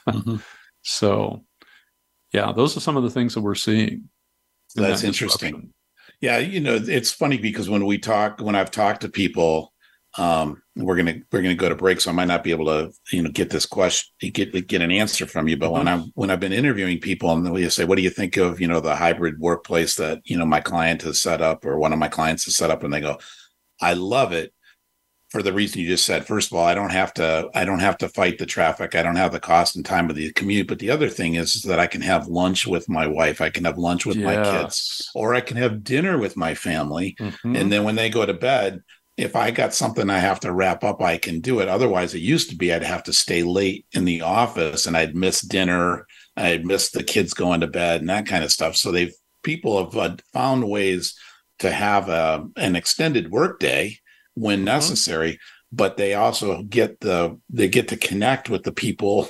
[0.07, 0.37] Mm-hmm.
[0.81, 1.45] so,
[2.31, 4.09] yeah, those are some of the things that we're seeing.
[4.75, 5.71] That's that interesting.
[6.21, 9.73] Yeah, you know, it's funny because when we talk, when I've talked to people,
[10.17, 12.93] um, we're gonna we're gonna go to break, so I might not be able to
[13.11, 15.57] you know get this question get get an answer from you.
[15.57, 15.77] But mm-hmm.
[15.77, 18.61] when I'm when I've been interviewing people and they say, "What do you think of
[18.61, 21.93] you know the hybrid workplace that you know my client has set up or one
[21.93, 23.17] of my clients has set up?" and they go,
[23.81, 24.53] "I love it."
[25.33, 27.79] For the reason you just said, first of all, I don't have to I don't
[27.79, 28.93] have to fight the traffic.
[28.93, 30.67] I don't have the cost and time of the commute.
[30.67, 33.41] But the other thing is, is that I can have lunch with my wife.
[33.41, 37.15] I can have lunch with my kids, or I can have dinner with my family.
[37.19, 37.55] Mm-hmm.
[37.55, 38.83] And then when they go to bed,
[39.17, 41.67] if I got something I have to wrap up, I can do it.
[41.67, 45.15] Otherwise, it used to be I'd have to stay late in the office and I'd
[45.15, 46.05] miss dinner.
[46.37, 48.75] I'd miss the kids going to bed and that kind of stuff.
[48.75, 51.15] So they've people have uh, found ways
[51.59, 53.99] to have a, uh, an extended workday
[54.35, 54.65] when mm-hmm.
[54.65, 55.39] necessary,
[55.71, 59.29] but they also get the they get to connect with the people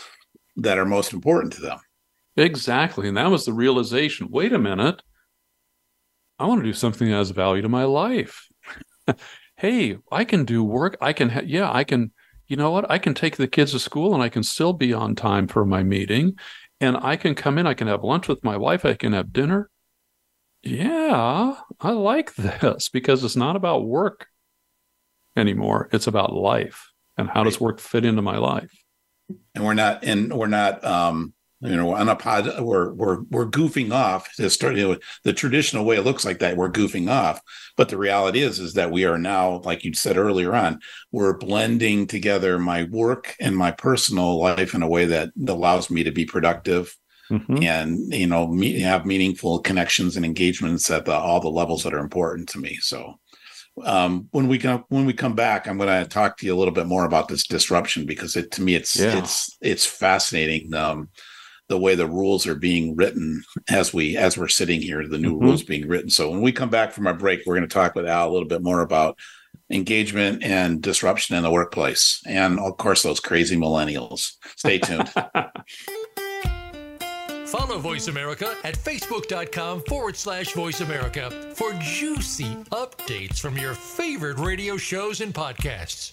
[0.56, 1.78] that are most important to them.
[2.36, 4.28] Exactly, and that was the realization.
[4.30, 5.00] Wait a minute,
[6.38, 8.46] I want to do something that has value to my life
[9.56, 10.96] hey, I can do work.
[11.00, 12.12] I can, ha- yeah, I can,
[12.46, 12.90] you know what?
[12.90, 15.64] I can take the kids to school and I can still be on time for
[15.64, 16.36] my meeting.
[16.80, 19.32] And I can come in, I can have lunch with my wife, I can have
[19.32, 19.70] dinner.
[20.62, 24.26] Yeah, I like this because it's not about work
[25.36, 25.88] anymore.
[25.92, 27.44] It's about life and how right.
[27.44, 28.72] does work fit into my life.
[29.54, 33.46] And we're not, and we're not, um, you know, on a pod, we're we're we're
[33.46, 34.32] goofing off.
[34.36, 37.40] To start, you know, the traditional way it looks like that we're goofing off,
[37.76, 40.80] but the reality is is that we are now, like you said earlier on,
[41.12, 46.04] we're blending together my work and my personal life in a way that allows me
[46.04, 46.94] to be productive
[47.30, 47.62] mm-hmm.
[47.62, 51.94] and you know me, have meaningful connections and engagements at the, all the levels that
[51.94, 52.76] are important to me.
[52.80, 53.18] So
[53.84, 56.58] um, when we come when we come back, I'm going to talk to you a
[56.58, 59.18] little bit more about this disruption because it to me it's yeah.
[59.18, 60.74] it's it's fascinating.
[60.74, 61.08] Um,
[61.68, 65.34] the way the rules are being written as we as we're sitting here the new
[65.34, 65.46] mm-hmm.
[65.46, 67.94] rules being written so when we come back from our break we're going to talk
[67.94, 69.18] with al a little bit more about
[69.70, 75.12] engagement and disruption in the workplace and of course those crazy millennials stay tuned
[77.56, 84.38] Follow Voice America at facebook.com forward slash voice America for juicy updates from your favorite
[84.38, 86.12] radio shows and podcasts.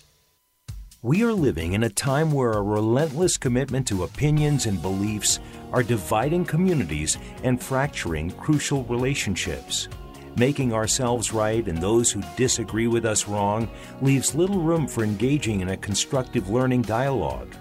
[1.02, 5.42] We are living in a time where a relentless commitment to opinions and beliefs
[5.74, 9.90] are dividing communities and fracturing crucial relationships.
[10.38, 13.70] Making ourselves right and those who disagree with us wrong
[14.02, 17.54] leaves little room for engaging in a constructive learning dialogue.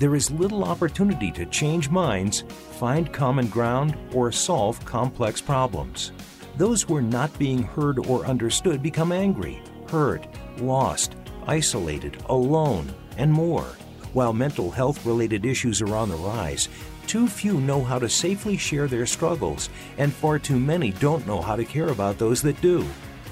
[0.00, 2.40] There is little opportunity to change minds,
[2.78, 6.12] find common ground, or solve complex problems.
[6.56, 13.30] Those who are not being heard or understood become angry, hurt, lost, isolated, alone, and
[13.30, 13.76] more.
[14.14, 16.70] While mental health related issues are on the rise,
[17.06, 21.42] too few know how to safely share their struggles, and far too many don't know
[21.42, 22.86] how to care about those that do.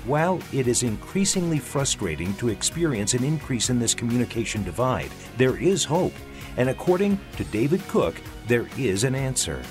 [0.05, 5.83] While it is increasingly frustrating to experience an increase in this communication divide, there is
[5.83, 6.13] hope.
[6.59, 9.63] And according to David Cook, there is an answer.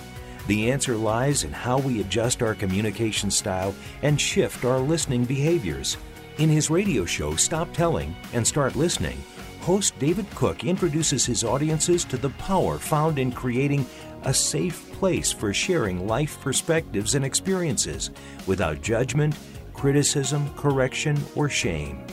[0.48, 5.98] The answer lies in how we adjust our communication style and shift our listening behaviors.
[6.38, 9.22] In his radio show, Stop Telling and Start Listening,
[9.60, 13.86] host David Cook introduces his audiences to the power found in creating
[14.24, 18.12] a safe place for sharing life perspectives and experiences
[18.46, 19.36] without judgment,
[19.74, 22.06] criticism, correction, or shame.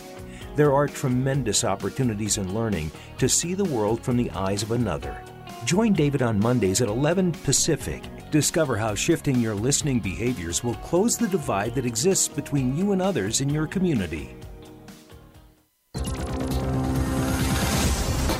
[0.56, 5.20] There are tremendous opportunities in learning to see the world from the eyes of another.
[5.64, 8.02] Join David on Mondays at 11 Pacific
[8.34, 13.00] Discover how shifting your listening behaviors will close the divide that exists between you and
[13.00, 14.34] others in your community.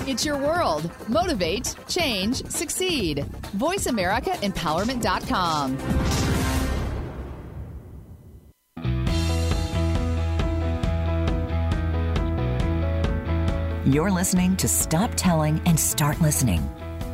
[0.04, 0.90] It's your world.
[1.06, 3.24] Motivate, change, succeed.
[3.56, 6.23] VoiceAmericaEmpowerment.com.
[13.86, 16.66] You're listening to Stop Telling and Start Listening.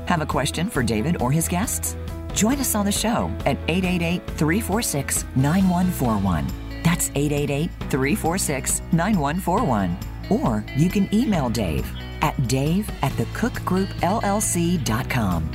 [0.07, 1.97] Have a question for David or his guests?
[2.33, 6.47] Join us on the show at 888 346 9141.
[6.85, 9.99] That's 888 346 9141.
[10.31, 15.51] Or you can email Dave at dave at thecookgroupllc.com.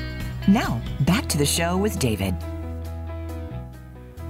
[0.49, 2.35] Now, back to the show with David.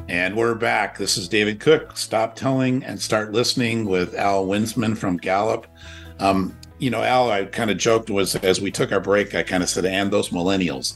[0.08, 1.00] And we're back.
[1.00, 1.98] This is David Cook.
[1.98, 5.66] Stop telling and start listening with Al Winseman from Gallup.
[6.20, 9.44] Um, you know, Al, I kind of joked was as we took our break, I
[9.44, 10.96] kind of said, and those millennials.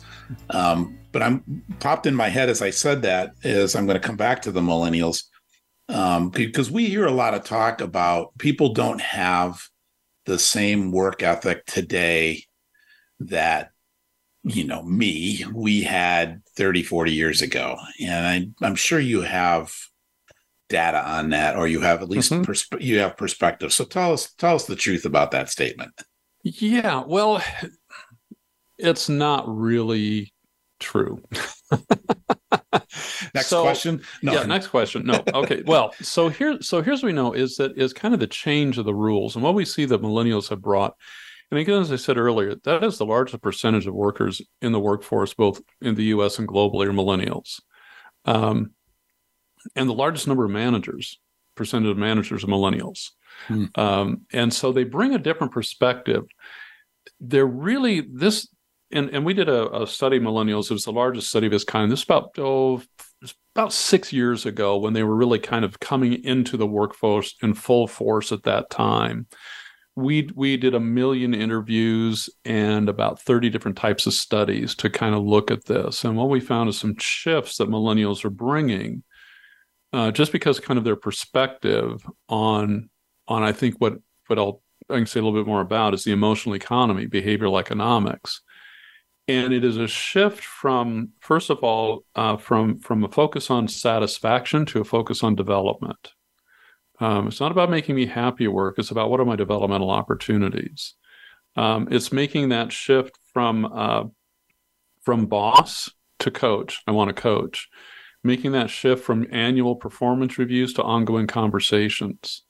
[0.49, 4.07] Um, but I'm popped in my head as I said that is I'm going to
[4.07, 5.23] come back to the millennials
[5.87, 9.67] um, because we hear a lot of talk about people don't have
[10.25, 12.43] the same work ethic today
[13.19, 13.71] that
[14.43, 19.73] you know me we had 30 40 years ago and I, am sure you have
[20.69, 22.49] data on that or you have at least mm-hmm.
[22.49, 23.73] persp- you have perspective.
[23.73, 25.91] So tell us tell us the truth about that statement.
[26.43, 27.43] Yeah well
[28.77, 30.31] it's not really
[30.79, 31.21] true.
[33.33, 34.01] Next so, question?
[34.23, 34.33] No.
[34.33, 35.05] yeah next question.
[35.05, 38.19] No okay well so here so here's what we know is that is kind of
[38.19, 39.35] the change of the rules.
[39.35, 40.95] And what we see that millennials have brought
[41.51, 44.79] and again as i said earlier that is the largest percentage of workers in the
[44.79, 47.59] workforce both in the us and globally are millennials.
[48.25, 48.71] Um,
[49.75, 51.19] and the largest number of managers,
[51.55, 53.09] percentage of managers are millennials.
[53.47, 53.65] Hmm.
[53.75, 56.25] Um, and so they bring a different perspective.
[57.19, 58.47] They're really this,
[58.91, 60.69] and, and we did a, a study millennials.
[60.69, 61.91] It was the largest study of its kind.
[61.91, 62.81] This about oh,
[63.55, 67.53] about six years ago when they were really kind of coming into the workforce in
[67.53, 69.27] full force at that time.
[69.95, 75.13] We we did a million interviews and about 30 different types of studies to kind
[75.13, 76.05] of look at this.
[76.05, 79.03] And what we found is some shifts that millennials are bringing
[79.93, 82.89] uh, just because kind of their perspective on
[83.27, 83.95] on I think what
[84.27, 87.59] what I'll I can say a little bit more about is the emotional economy, behavioral
[87.59, 88.41] economics,
[89.27, 93.67] and it is a shift from first of all uh, from from a focus on
[93.67, 96.13] satisfaction to a focus on development.
[96.99, 99.91] Um, it's not about making me happy at work; it's about what are my developmental
[99.91, 100.95] opportunities.
[101.55, 104.03] Um, it's making that shift from uh,
[105.01, 106.81] from boss to coach.
[106.87, 107.69] I want to coach
[108.23, 112.43] making that shift from annual performance reviews to ongoing conversations.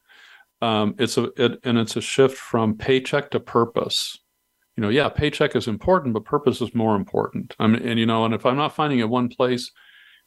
[0.61, 4.17] Um, it's a it, and it's a shift from paycheck to purpose.
[4.75, 7.55] You know, yeah, paycheck is important, but purpose is more important.
[7.59, 9.71] I mean, and you know, and if I'm not finding it one place,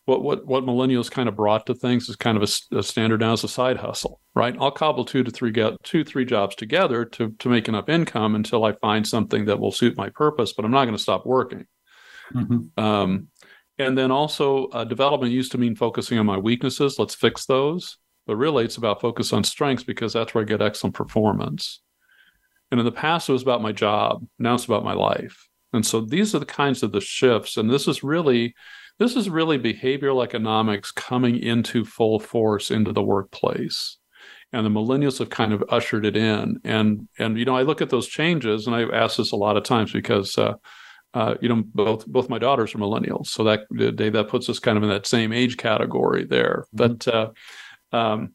[0.04, 3.20] what what what millennials kind of brought to things is kind of a, a standard
[3.20, 4.56] now as a side hustle, right?
[4.58, 8.34] I'll cobble two to three get two three jobs together to to make enough income
[8.34, 11.26] until I find something that will suit my purpose, but I'm not going to stop
[11.26, 11.66] working.
[12.34, 12.82] Mm-hmm.
[12.82, 13.28] Um,
[13.82, 16.98] and then also, uh, development used to mean focusing on my weaknesses.
[16.98, 17.98] Let's fix those.
[18.26, 21.80] But really, it's about focus on strengths because that's where I get excellent performance.
[22.70, 24.24] And in the past, it was about my job.
[24.38, 25.48] Now it's about my life.
[25.72, 27.56] And so these are the kinds of the shifts.
[27.56, 28.54] And this is really,
[28.98, 33.98] this is really behavioral economics coming into full force into the workplace.
[34.52, 36.60] And the millennials have kind of ushered it in.
[36.62, 39.56] And and you know, I look at those changes, and I've asked this a lot
[39.56, 40.54] of times because uh,
[41.14, 43.60] uh, you know, both both my daughters are millennials, so that
[43.96, 46.66] Dave, that puts us kind of in that same age category there.
[46.74, 46.76] Mm-hmm.
[46.76, 47.30] But uh,
[47.96, 48.34] um,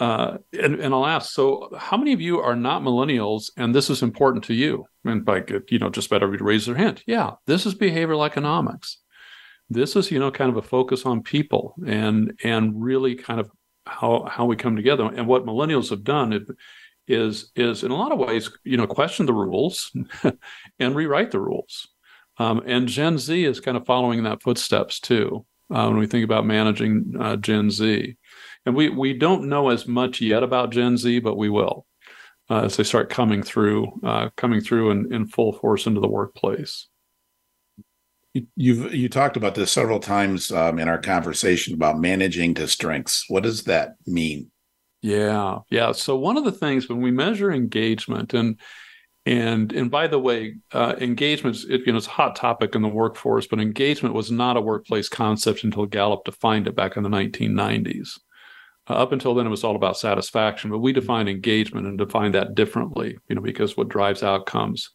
[0.00, 3.90] uh, and, and I'll ask, so how many of you are not millennials, and this
[3.90, 4.86] is important to you?
[5.04, 7.02] And by you know, just about everybody raise their hand.
[7.06, 8.98] Yeah, this is behavioral economics.
[9.70, 13.50] This is you know kind of a focus on people and and really kind of
[13.86, 15.04] how how we come together.
[15.04, 16.32] And what millennials have done
[17.08, 19.92] is is in a lot of ways, you know, question the rules
[20.78, 21.88] and rewrite the rules.
[22.38, 25.44] Um, and Gen Z is kind of following that footsteps too.
[25.70, 28.16] Uh, when we think about managing uh, Gen Z,
[28.64, 31.84] and we we don't know as much yet about Gen Z, but we will
[32.50, 36.08] uh, as they start coming through, uh, coming through in, in full force into the
[36.08, 36.88] workplace.
[38.56, 43.24] You've you talked about this several times um, in our conversation about managing to strengths.
[43.28, 44.50] What does that mean?
[45.00, 45.92] Yeah, yeah.
[45.92, 48.58] So one of the things when we measure engagement, and
[49.26, 52.82] and and by the way, uh, engagement it, you know it's a hot topic in
[52.82, 57.04] the workforce, but engagement was not a workplace concept until Gallup defined it back in
[57.04, 58.20] the 1990s.
[58.90, 62.32] Uh, up until then, it was all about satisfaction, but we define engagement and define
[62.32, 64.90] that differently, you know, because what drives outcomes.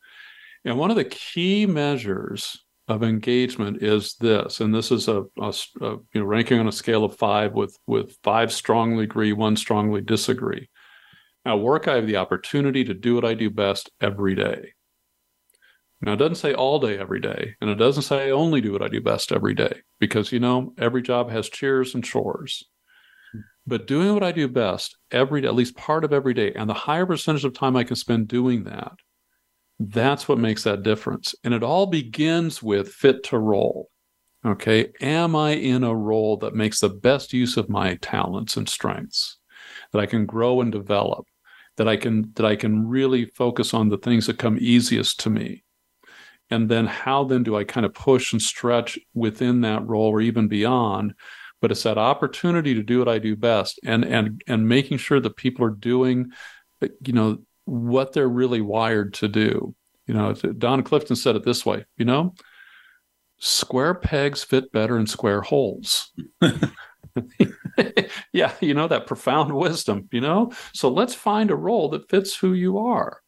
[0.65, 5.53] And one of the key measures of engagement is this, and this is a, a,
[5.81, 9.55] a, you know ranking on a scale of five, with with five strongly agree, one
[9.55, 10.69] strongly disagree.
[11.45, 14.73] At work, I have the opportunity to do what I do best every day.
[16.01, 18.73] Now, it doesn't say all day, every day, and it doesn't say I only do
[18.73, 22.63] what I do best every day, because, you know, every job has cheers and chores.
[23.65, 26.69] But doing what I do best every day, at least part of every day, and
[26.69, 28.91] the higher percentage of time I can spend doing that,
[29.79, 31.35] that's what makes that difference.
[31.43, 33.89] And it all begins with fit to role.
[34.45, 34.91] Okay.
[35.01, 39.37] Am I in a role that makes the best use of my talents and strengths
[39.91, 41.25] that I can grow and develop,
[41.77, 45.29] that I can, that I can really focus on the things that come easiest to
[45.29, 45.63] me?
[46.49, 50.21] And then how then do I kind of push and stretch within that role or
[50.21, 51.13] even beyond?
[51.61, 55.21] But it's that opportunity to do what I do best and, and, and making sure
[55.21, 56.31] that people are doing,
[56.81, 59.75] you know, what they're really wired to do.
[60.07, 62.33] You know, Don Clifton said it this way, you know,
[63.39, 66.11] square pegs fit better in square holes.
[68.33, 70.51] yeah, you know, that profound wisdom, you know?
[70.73, 73.21] So let's find a role that fits who you are.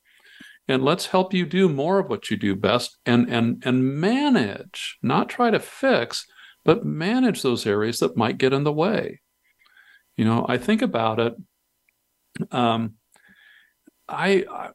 [0.67, 4.97] And let's help you do more of what you do best and and and manage,
[5.03, 6.25] not try to fix,
[6.63, 9.21] but manage those areas that might get in the way.
[10.17, 11.35] You know, I think about it.
[12.51, 12.95] Um,
[14.07, 14.69] I, I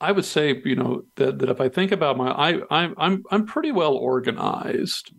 [0.00, 3.22] I would say, you know, that, that if I think about my, I, I'm, I'm,
[3.30, 5.12] I'm pretty well organized,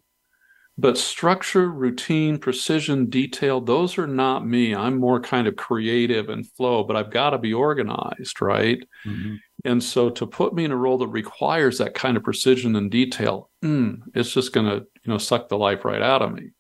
[0.78, 4.76] but structure, routine, precision, detail, those are not me.
[4.76, 8.80] I'm more kind of creative and flow, but I've got to be organized, right?
[9.06, 9.36] Mm-hmm.
[9.64, 12.92] And so to put me in a role that requires that kind of precision and
[12.92, 16.52] detail, mm, it's just going to, you know, suck the life right out of me.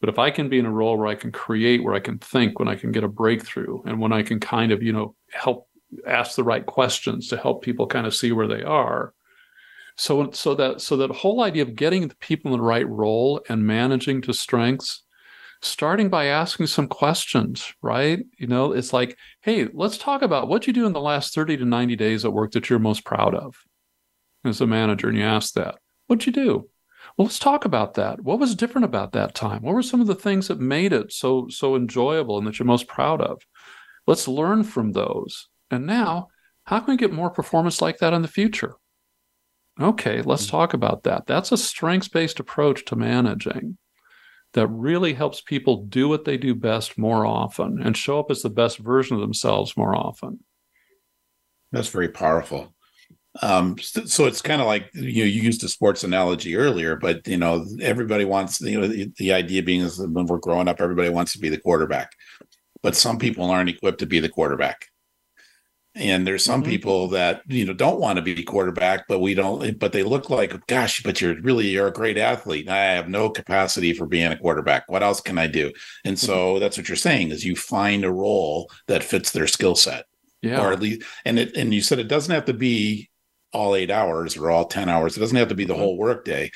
[0.00, 2.18] But if I can be in a role where I can create, where I can
[2.18, 5.14] think, when I can get a breakthrough, and when I can kind of, you know,
[5.32, 5.68] help
[6.06, 9.12] ask the right questions to help people kind of see where they are.
[9.96, 13.42] So, so that so that whole idea of getting the people in the right role
[13.48, 15.02] and managing to strengths,
[15.60, 18.20] starting by asking some questions, right?
[18.38, 21.56] You know, it's like, hey, let's talk about what you do in the last 30
[21.56, 23.56] to 90 days at work that you're most proud of
[24.44, 25.08] as a manager.
[25.08, 25.76] And you ask that,
[26.06, 26.68] what'd you do?
[27.18, 28.22] Well, let's talk about that.
[28.22, 29.62] What was different about that time?
[29.62, 32.66] What were some of the things that made it so so enjoyable and that you're
[32.66, 33.42] most proud of?
[34.06, 35.48] Let's learn from those.
[35.68, 36.28] And now,
[36.64, 38.76] how can we get more performance like that in the future?
[39.80, 40.56] Okay, let's mm-hmm.
[40.56, 41.26] talk about that.
[41.26, 43.78] That's a strengths based approach to managing
[44.54, 48.42] that really helps people do what they do best more often and show up as
[48.42, 50.38] the best version of themselves more often.
[51.72, 52.74] That's very powerful.
[53.40, 57.26] Um, so it's kind of like you know you used a sports analogy earlier, but
[57.26, 60.80] you know everybody wants you know the, the idea being is when we're growing up,
[60.80, 62.12] everybody wants to be the quarterback,
[62.82, 64.86] but some people aren't equipped to be the quarterback.
[65.94, 66.70] And there's some mm-hmm.
[66.70, 70.30] people that you know don't want to be quarterback but we don't but they look
[70.30, 72.68] like gosh but you're really you're a great athlete.
[72.68, 74.88] I have no capacity for being a quarterback.
[74.88, 75.72] What else can i do?
[76.04, 76.60] And so mm-hmm.
[76.60, 80.06] that's what you're saying is you find a role that fits their skill set.
[80.42, 80.64] Yeah.
[80.64, 83.10] Or at least and it and you said it doesn't have to be
[83.52, 85.82] all eight hours or all 10 hours it doesn't have to be the mm-hmm.
[85.82, 86.50] whole workday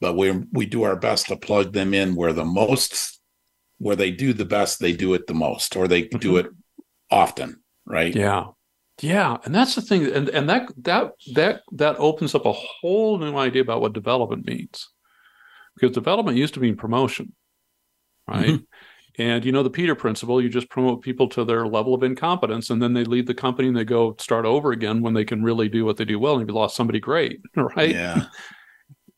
[0.00, 3.20] but we we do our best to plug them in where the most
[3.78, 6.18] where they do the best they do it the most or they mm-hmm.
[6.18, 6.46] do it
[7.10, 8.46] often right yeah
[9.00, 13.18] yeah, and that's the thing, and and that that that that opens up a whole
[13.18, 14.90] new idea about what development means,
[15.74, 17.32] because development used to mean promotion,
[18.28, 18.46] right?
[18.46, 18.64] Mm-hmm.
[19.18, 22.70] And you know the Peter principle, you just promote people to their level of incompetence,
[22.70, 25.42] and then they leave the company and they go start over again when they can
[25.42, 26.36] really do what they do well.
[26.36, 27.90] And you've lost somebody great, right?
[27.90, 28.24] Yeah.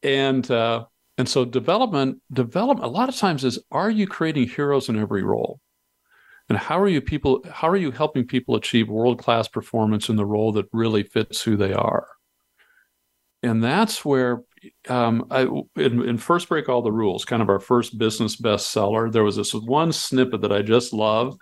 [0.02, 0.86] and uh,
[1.16, 5.22] and so development, development, a lot of times is are you creating heroes in every
[5.22, 5.60] role?
[6.48, 10.16] and how are you people how are you helping people achieve world class performance in
[10.16, 12.06] the role that really fits who they are
[13.42, 14.42] and that's where
[14.88, 15.42] um, I,
[15.76, 19.36] in, in, first break all the rules kind of our first business bestseller there was
[19.36, 21.36] this one snippet that i just love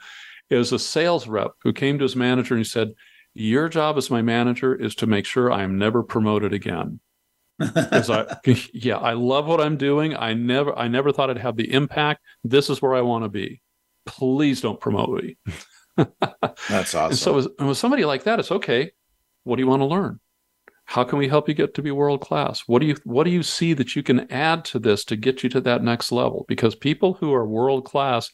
[0.51, 2.93] it was a sales rep who came to his manager and he said
[3.35, 7.01] your job as my manager is to make sure i am never promoted again
[7.59, 8.39] because I,
[8.73, 10.17] yeah, I love what I'm doing.
[10.17, 12.23] I never, I never thought I'd have the impact.
[12.43, 13.61] This is where I want to be
[14.07, 15.37] please don't promote me.
[16.69, 17.11] That's awesome.
[17.11, 18.93] And so with, with somebody like that, it's okay.
[19.45, 20.21] What do you want to learn?
[20.93, 22.65] How can we help you get to be world class?
[22.67, 25.43] What do you what do you see that you can add to this to get
[25.43, 26.45] you to that next level?
[26.49, 28.31] Because people who are world class,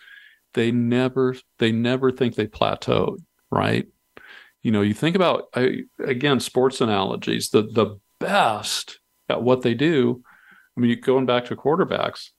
[0.55, 3.19] they never they never think they plateaued,
[3.53, 3.87] right?
[4.65, 7.51] You know, you think about I, again sports analogies.
[7.51, 8.99] The the best
[9.29, 10.25] at what they do.
[10.77, 12.31] I mean, going back to quarterbacks,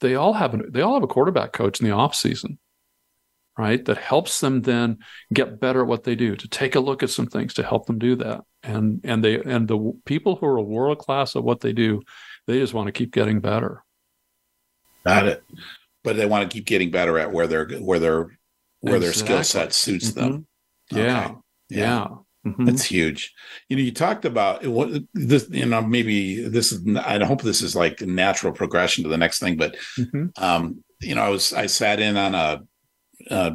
[0.00, 2.58] they all have they all have a quarterback coach in the off season,
[3.60, 3.84] right?
[3.84, 4.98] That helps them then
[5.32, 7.86] get better at what they do, to take a look at some things to help
[7.86, 8.40] them do that.
[8.62, 12.02] And and they and the people who are world class at what they do,
[12.46, 13.84] they just want to keep getting better.
[15.04, 15.42] Got it.
[16.02, 18.38] But they want to keep getting better at where they're where their
[18.80, 18.98] where exactly.
[18.98, 20.20] their skill set suits mm-hmm.
[20.20, 20.46] them.
[20.90, 21.24] Yeah.
[21.24, 21.34] Okay.
[21.68, 22.08] Yeah.
[22.46, 22.64] Mhm.
[22.66, 23.34] That's huge.
[23.68, 27.60] You know, you talked about what this, you know, maybe this is, I hope this
[27.60, 30.30] is like a natural progression to the next thing, but, Mhm.
[30.40, 32.62] um, you know, I was, I sat in on a,
[33.30, 33.52] uh,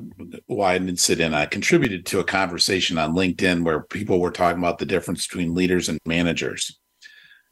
[0.47, 4.31] well, I didn't sit in, I contributed to a conversation on LinkedIn where people were
[4.31, 6.79] talking about the difference between leaders and managers.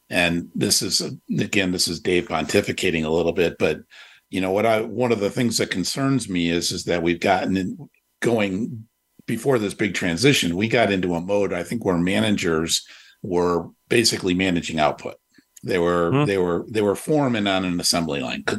[0.10, 1.02] And this is,
[1.40, 3.80] again, this is Dave pontificating a little bit, but,
[4.30, 7.20] you know, what I, one of the things that concerns me is, is that we've
[7.20, 7.90] gotten in,
[8.22, 8.88] going
[9.26, 12.86] before this big transition, we got into a mode, I think, where managers
[13.22, 15.16] were basically managing output.
[15.64, 16.26] They were Hmm.
[16.26, 18.44] they were they were foremen on an assembly line.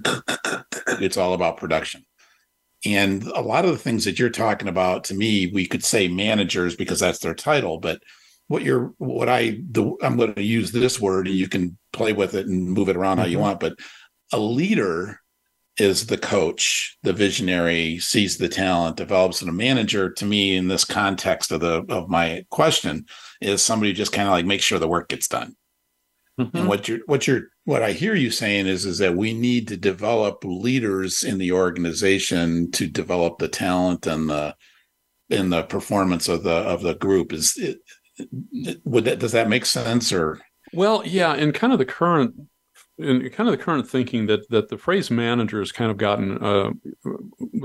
[1.01, 2.05] It's all about production.
[2.87, 6.09] And a lot of the things that you're talking about to me, we could say
[6.09, 8.03] managers because that's their title, but
[8.49, 12.13] what you're what I the I'm going to use this word and you can play
[12.13, 13.43] with it and move it around how you Mhm.
[13.43, 13.75] want, but
[14.33, 15.21] a leader
[15.79, 20.69] is the coach, the visionary, sees the talent, develops, and a manager to me in
[20.69, 23.07] this context of the of my question
[23.41, 25.57] is somebody who just kind of like makes sure the work gets done.
[26.41, 26.51] Mhm.
[26.55, 29.69] And what you're what you're what I hear you saying is is that we need
[29.69, 34.57] to develop leaders in the organization to develop the talent and the
[35.31, 37.33] in the performance of the of the group.
[37.33, 37.79] Is it,
[38.85, 40.41] would that does that make sense or
[40.73, 42.35] Well, yeah, in kind of the current,
[42.99, 46.39] in kind of the current thinking that that the phrase manager has kind of gotten
[46.43, 46.71] uh,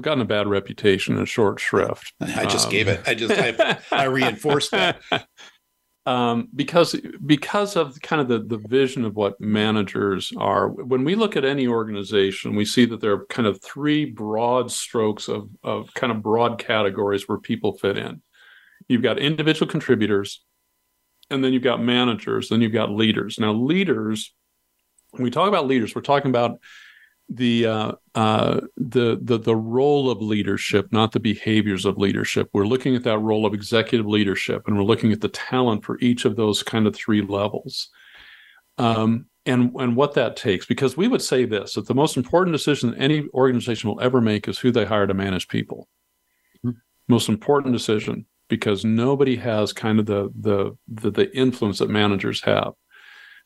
[0.01, 2.13] gotten a bad reputation and short shrift.
[2.21, 3.01] I just Um, gave it.
[3.07, 5.01] I just I, I reinforced that.
[6.05, 6.95] Um, because
[7.25, 10.69] because of kind of the the vision of what managers are.
[10.69, 14.71] When we look at any organization, we see that there are kind of three broad
[14.71, 18.21] strokes of of kind of broad categories where people fit in.
[18.87, 20.43] You've got individual contributors,
[21.29, 23.37] and then you've got managers, then you've got leaders.
[23.37, 24.33] Now, leaders,
[25.11, 26.59] when we talk about leaders, we're talking about
[27.29, 32.49] the uh, uh, the the the role of leadership, not the behaviors of leadership.
[32.53, 35.99] We're looking at that role of executive leadership, and we're looking at the talent for
[35.99, 37.89] each of those kind of three levels,
[38.79, 40.65] um, and and what that takes.
[40.65, 44.21] Because we would say this: that the most important decision that any organization will ever
[44.21, 45.87] make is who they hire to manage people.
[47.07, 52.41] Most important decision, because nobody has kind of the the the, the influence that managers
[52.41, 52.73] have.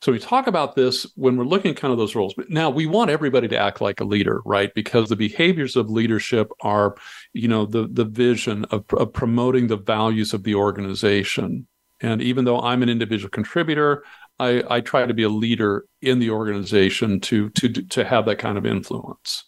[0.04, 2.34] So we talk about this when we're looking at kind of those roles.
[2.34, 4.70] But now we want everybody to act like a leader, right?
[4.74, 6.94] Because the behaviors of leadership are,
[7.32, 11.66] you know, the the vision of, of promoting the values of the organization.
[12.02, 14.04] And even though I'm an individual contributor,
[14.38, 18.36] I, I try to be a leader in the organization to to to have that
[18.36, 19.44] kind of influence.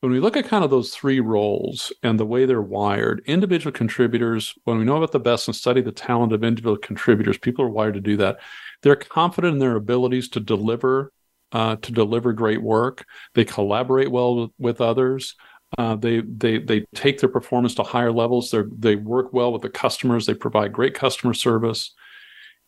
[0.00, 3.70] When we look at kind of those three roles and the way they're wired, individual
[3.70, 7.64] contributors, when we know about the best and study the talent of individual contributors, people
[7.64, 8.40] are wired to do that
[8.82, 11.12] they're confident in their abilities to deliver
[11.52, 13.04] uh, to deliver great work.
[13.34, 15.34] They collaborate well with, with others.
[15.78, 18.50] Uh, they they they take their performance to higher levels.
[18.50, 20.26] They they work well with the customers.
[20.26, 21.94] They provide great customer service,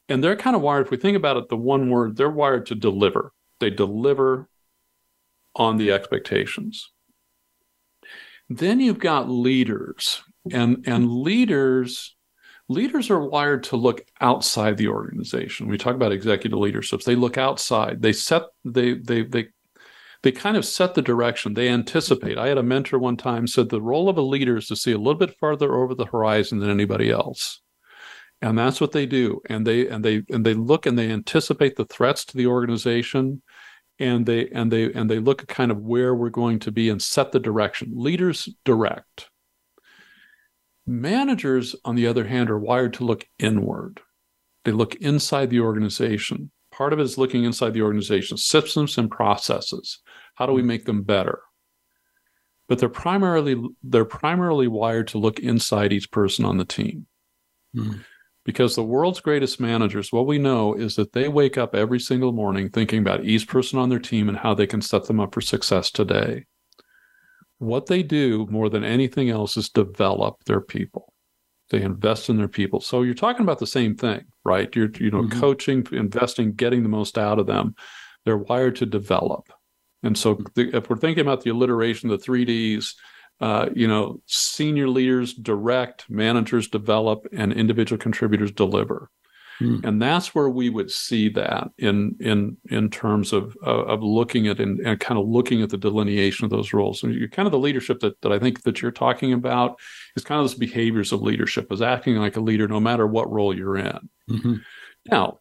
[0.08, 0.86] and they're kind of wired.
[0.86, 3.32] If we think about it, the one word they're wired to deliver.
[3.60, 4.48] They deliver
[5.54, 6.90] on the expectations.
[8.48, 12.16] Then you've got leaders, and and leaders
[12.68, 15.68] leaders are wired to look outside the organization.
[15.68, 17.04] We talk about executive leaderships.
[17.04, 18.02] They look outside.
[18.02, 19.48] They set they they they
[20.22, 21.52] they kind of set the direction.
[21.52, 22.38] They anticipate.
[22.38, 24.92] I had a mentor one time said the role of a leader is to see
[24.92, 27.60] a little bit farther over the horizon than anybody else.
[28.40, 29.40] And that's what they do.
[29.48, 33.42] And they and they and they look and they anticipate the threats to the organization
[33.98, 36.88] and they and they and they look at kind of where we're going to be
[36.88, 37.92] and set the direction.
[37.94, 39.28] Leaders direct.
[40.87, 44.01] Managers, on the other hand, are wired to look inward.
[44.64, 46.51] They look inside the organization.
[46.70, 50.01] Part of it is looking inside the organization, systems and processes.
[50.35, 51.41] How do we make them better?
[52.68, 57.07] But they're primarily they're primarily wired to look inside each person on the team.
[57.74, 57.99] Hmm.
[58.45, 62.32] Because the world's greatest managers, what we know is that they wake up every single
[62.32, 65.32] morning thinking about each person on their team and how they can set them up
[65.32, 66.45] for success today
[67.64, 71.12] what they do more than anything else is develop their people.
[71.70, 72.80] They invest in their people.
[72.80, 74.74] So you're talking about the same thing right?
[74.76, 75.32] You're you know Mhm.
[75.32, 77.74] coaching investing getting the most out of them.
[78.24, 79.48] They're wired to develop.
[80.02, 82.94] And so the, if we're thinking about the alliteration the three d's
[83.40, 89.10] uh, you know senior leaders direct managers develop and individual contributors deliver
[89.59, 89.78] Hmm.
[89.84, 94.48] and that's where we would see that in in in terms of uh, of looking
[94.48, 97.02] at and, and kind of looking at the delineation of those roles.
[97.05, 99.78] And you're kind of the leadership that that I think that you're talking about
[100.16, 103.30] is kind of those behaviors of leadership, is acting like a leader no matter what
[103.32, 104.09] role you're in.
[104.28, 104.61] Mhm.
[105.11, 105.38] Now,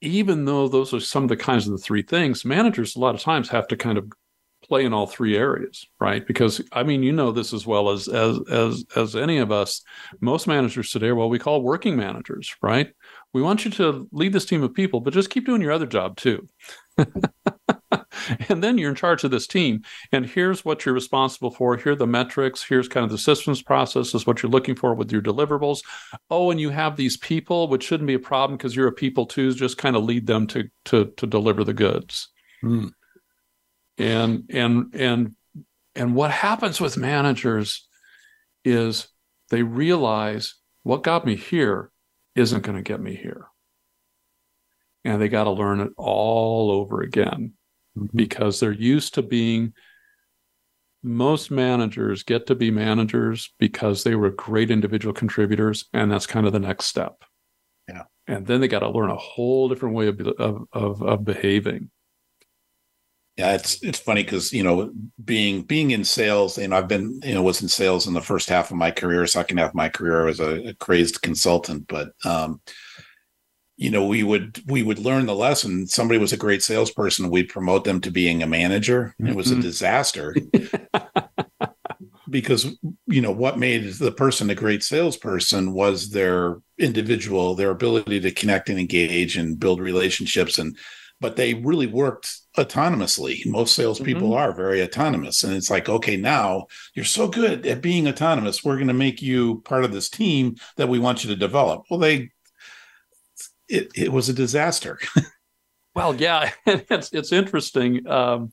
[0.00, 3.14] even though those are some of the kinds of the three things, managers a lot
[3.14, 4.12] of times have to kind of
[4.66, 6.26] play in all three areas, right?
[6.26, 9.82] Because I mean, you know this as well as as as as any of us.
[10.20, 12.92] Most managers today are what we call working managers, right?
[13.32, 15.86] We want you to lead this team of people, but just keep doing your other
[15.86, 16.48] job too.
[18.48, 19.82] and then you're in charge of this team.
[20.12, 21.76] And here's what you're responsible for.
[21.76, 22.62] Here are the metrics.
[22.62, 25.80] Here's kind of the systems process is what you're looking for with your deliverables.
[26.30, 29.26] Oh, and you have these people, which shouldn't be a problem because you're a people
[29.26, 29.52] too.
[29.52, 32.28] Just kind of lead them to to to deliver the goods.
[32.62, 32.90] Mm.
[33.98, 35.34] And and and
[35.94, 37.86] and what happens with managers
[38.64, 39.08] is
[39.50, 41.90] they realize what got me here
[42.34, 43.46] isn't going to get me here.
[45.04, 47.54] And they got to learn it all over again
[47.96, 48.14] mm-hmm.
[48.14, 49.72] because they're used to being
[51.02, 56.46] most managers get to be managers because they were great individual contributors and that's kind
[56.46, 57.22] of the next step
[57.88, 61.24] yeah and then they got to learn a whole different way of of of, of
[61.24, 61.90] behaving
[63.36, 64.90] yeah it's it's funny because you know
[65.24, 68.48] being being in sales and i've been you know was in sales in the first
[68.48, 72.12] half of my career second half of my career as a, a crazed consultant but
[72.24, 72.60] um
[73.76, 77.48] you know we would we would learn the lesson somebody was a great salesperson we'd
[77.48, 79.28] promote them to being a manager mm-hmm.
[79.28, 79.62] it was a mm-hmm.
[79.62, 80.34] disaster
[82.30, 82.76] because
[83.06, 88.30] you know what made the person a great salesperson was their individual their ability to
[88.30, 90.76] connect and engage and build relationships and
[91.20, 94.38] but they really worked autonomously most salespeople mm-hmm.
[94.38, 98.76] are very autonomous and it's like okay now you're so good at being autonomous we're
[98.76, 102.00] going to make you part of this team that we want you to develop well
[102.00, 102.30] they
[103.68, 104.98] it, it was a disaster.
[105.94, 108.06] well, yeah, it's it's interesting.
[108.08, 108.52] Um,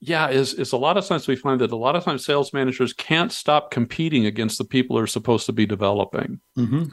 [0.00, 2.52] yeah, is is a lot of times we find that a lot of times sales
[2.52, 6.40] managers can't stop competing against the people who are supposed to be developing.
[6.58, 6.84] Mm-hmm.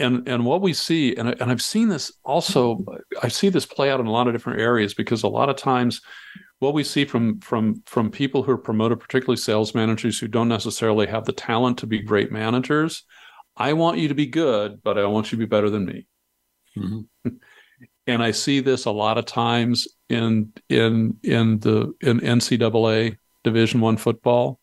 [0.00, 2.84] And and what we see, and I, and I've seen this also,
[3.22, 5.56] I see this play out in a lot of different areas because a lot of
[5.56, 6.00] times
[6.58, 10.48] what we see from from from people who are promoted, particularly sales managers who don't
[10.48, 13.04] necessarily have the talent to be great managers,
[13.56, 16.06] I want you to be good, but I want you to be better than me.
[16.76, 17.28] Mm-hmm.
[18.06, 23.80] and I see this a lot of times in in in the in NCAA Division
[23.80, 24.59] One football.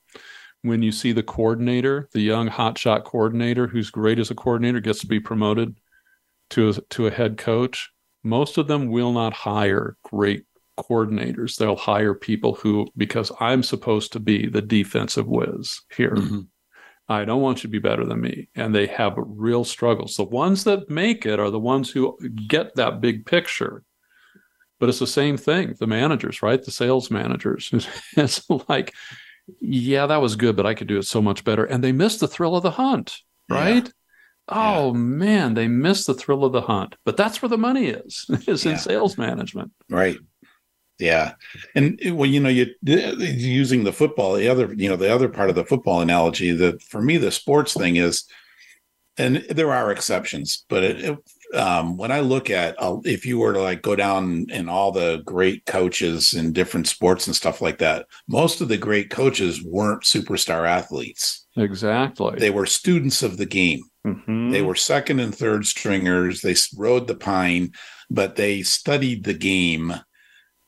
[0.67, 4.99] When you see the coordinator, the young hotshot coordinator who's great as a coordinator, gets
[4.99, 5.79] to be promoted
[6.51, 7.89] to a, to a head coach.
[8.23, 10.45] Most of them will not hire great
[10.77, 11.57] coordinators.
[11.57, 16.15] They'll hire people who, because I'm supposed to be the defensive whiz here.
[16.15, 16.41] Mm-hmm.
[17.09, 18.49] I don't want you to be better than me.
[18.55, 20.17] And they have real struggles.
[20.17, 23.83] The ones that make it are the ones who get that big picture.
[24.79, 25.75] But it's the same thing.
[25.79, 26.61] The managers, right?
[26.61, 27.71] The sales managers.
[28.17, 28.93] it's like,
[29.59, 31.65] yeah, that was good, but I could do it so much better.
[31.65, 33.17] And they miss the thrill of the hunt,
[33.49, 33.85] right?
[33.85, 33.91] Yeah.
[34.49, 34.99] Oh yeah.
[34.99, 36.95] man, they miss the thrill of the hunt.
[37.05, 38.71] But that's where the money is, is yeah.
[38.71, 39.71] in sales management.
[39.89, 40.17] Right.
[40.99, 41.33] Yeah,
[41.75, 44.33] and eh, well, you know, you using the football.
[44.33, 47.31] The other, you know, the other part of the football analogy that for me, the
[47.31, 48.23] sports thing is,
[49.15, 51.19] and there are exceptions, but it, it,
[51.53, 54.91] um, when I look at uh, if you were to like go down in all
[54.91, 59.63] the great coaches in different sports and stuff like that, most of the great coaches
[59.63, 61.45] weren't superstar athletes.
[61.55, 63.81] Exactly, they were students of the game.
[64.05, 64.51] Mm-hmm.
[64.51, 66.41] They were second and third stringers.
[66.41, 67.71] They rode the pine,
[68.09, 69.93] but they studied the game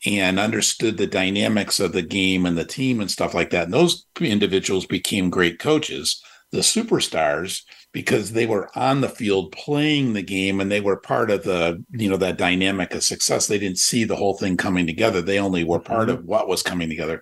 [0.06, 3.66] and understood the dynamics of the game and the team and stuff like that.
[3.66, 6.22] And those individuals became great coaches.
[6.52, 11.32] The superstars, because they were on the field playing the game and they were part
[11.32, 13.48] of the, you know, that dynamic of success.
[13.48, 15.22] They didn't see the whole thing coming together.
[15.22, 16.20] They only were part mm-hmm.
[16.20, 17.22] of what was coming together.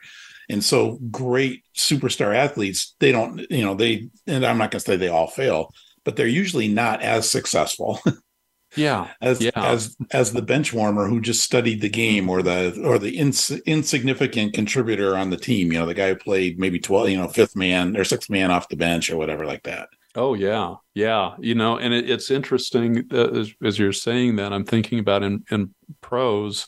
[0.49, 4.85] And so great superstar athletes, they don't, you know, they, and I'm not going to
[4.85, 7.99] say they all fail, but they're usually not as successful
[8.75, 9.51] yeah as yeah.
[9.55, 13.49] as as the bench warmer who just studied the game or the or the ins,
[13.65, 17.27] insignificant contributor on the team you know the guy who played maybe 12 you know
[17.27, 19.87] fifth man or sixth man off the bench or whatever like that
[20.17, 24.51] oh yeah yeah you know and it, it's interesting uh, as, as, you're saying that
[24.51, 26.67] i'm thinking about in in pros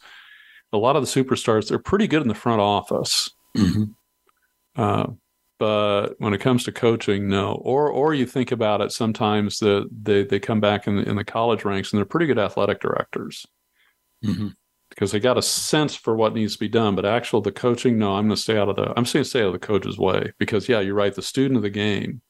[0.72, 3.84] a lot of the superstars they're pretty good in the front office mm-hmm.
[4.82, 5.08] uh,
[5.60, 7.52] but when it comes to coaching, no.
[7.52, 11.18] Or or you think about it, sometimes that they they come back in the, in
[11.18, 13.46] the college ranks and they're pretty good athletic directors
[14.24, 14.48] mm-hmm.
[14.90, 16.96] because they got a sense for what needs to be done.
[16.96, 18.94] But actual the coaching, no, I'm going to stay out of the.
[18.98, 21.14] I'm saying stay out of the coach's way because yeah, you're right.
[21.14, 22.22] The student of the game.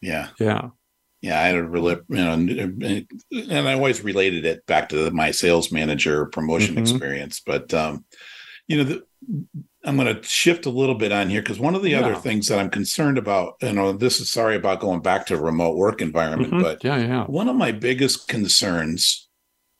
[0.00, 0.28] Yeah.
[0.38, 0.70] Yeah.
[1.22, 5.32] Yeah, I had a really, you know, and I always related it back to my
[5.32, 6.82] sales manager promotion mm-hmm.
[6.82, 7.42] experience.
[7.44, 8.06] But um,
[8.66, 9.04] you know, the,
[9.84, 12.00] I'm going to shift a little bit on here because one of the yeah.
[12.00, 15.36] other things that I'm concerned about, you know, this is sorry about going back to
[15.36, 16.62] remote work environment, mm-hmm.
[16.62, 17.24] but yeah, yeah.
[17.24, 19.28] One of my biggest concerns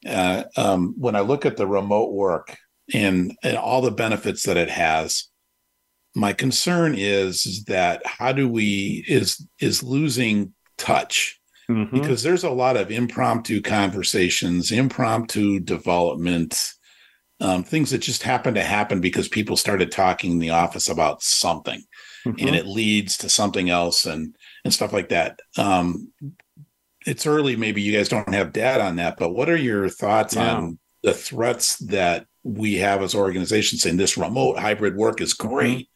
[0.07, 2.57] uh, um, when I look at the remote work
[2.95, 5.30] and, and all the benefits that it has.
[6.15, 11.39] My concern is, is that how do we is is losing touch
[11.71, 11.93] Mhm.
[11.93, 16.73] because there's a lot of impromptu conversations, impromptu development,
[17.41, 21.23] um, things that just happen to happen because people started talking in the office about
[21.23, 21.83] something,
[22.27, 22.47] Mhm.
[22.47, 24.35] and it leads to something else and
[24.65, 25.39] and stuff like that.
[25.57, 26.13] Um,
[27.07, 30.35] it's early, maybe you guys don't have data on that, but what are your thoughts
[30.35, 30.55] Yeah.
[30.57, 35.89] on the threats that we have as organizations saying this remote hybrid work is great,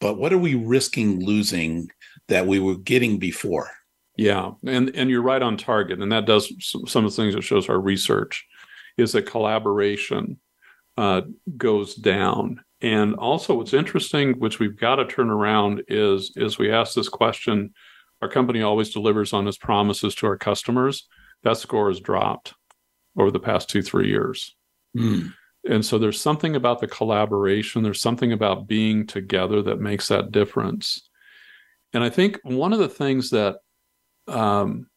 [0.00, 1.90] but what are we risking losing
[2.28, 3.70] that we were getting before?
[4.16, 7.42] Yeah, and and you're right on target, and that does some, of the things that
[7.42, 8.46] shows our research
[8.96, 10.40] is that collaboration
[10.96, 11.22] uh,
[11.56, 16.72] goes down, and also what's interesting, which we've got to turn around, is is we
[16.72, 17.74] ask this question:
[18.22, 21.06] Our company always delivers on its promises to our customers.
[21.42, 22.54] That score has dropped
[23.18, 24.56] over the past two three years.
[24.96, 25.28] Hmm.
[25.68, 30.32] And so there's something about the collaboration, there's something about being together that makes that
[30.32, 31.08] difference.
[31.92, 33.56] And I think one of the things that
[34.28, 34.88] um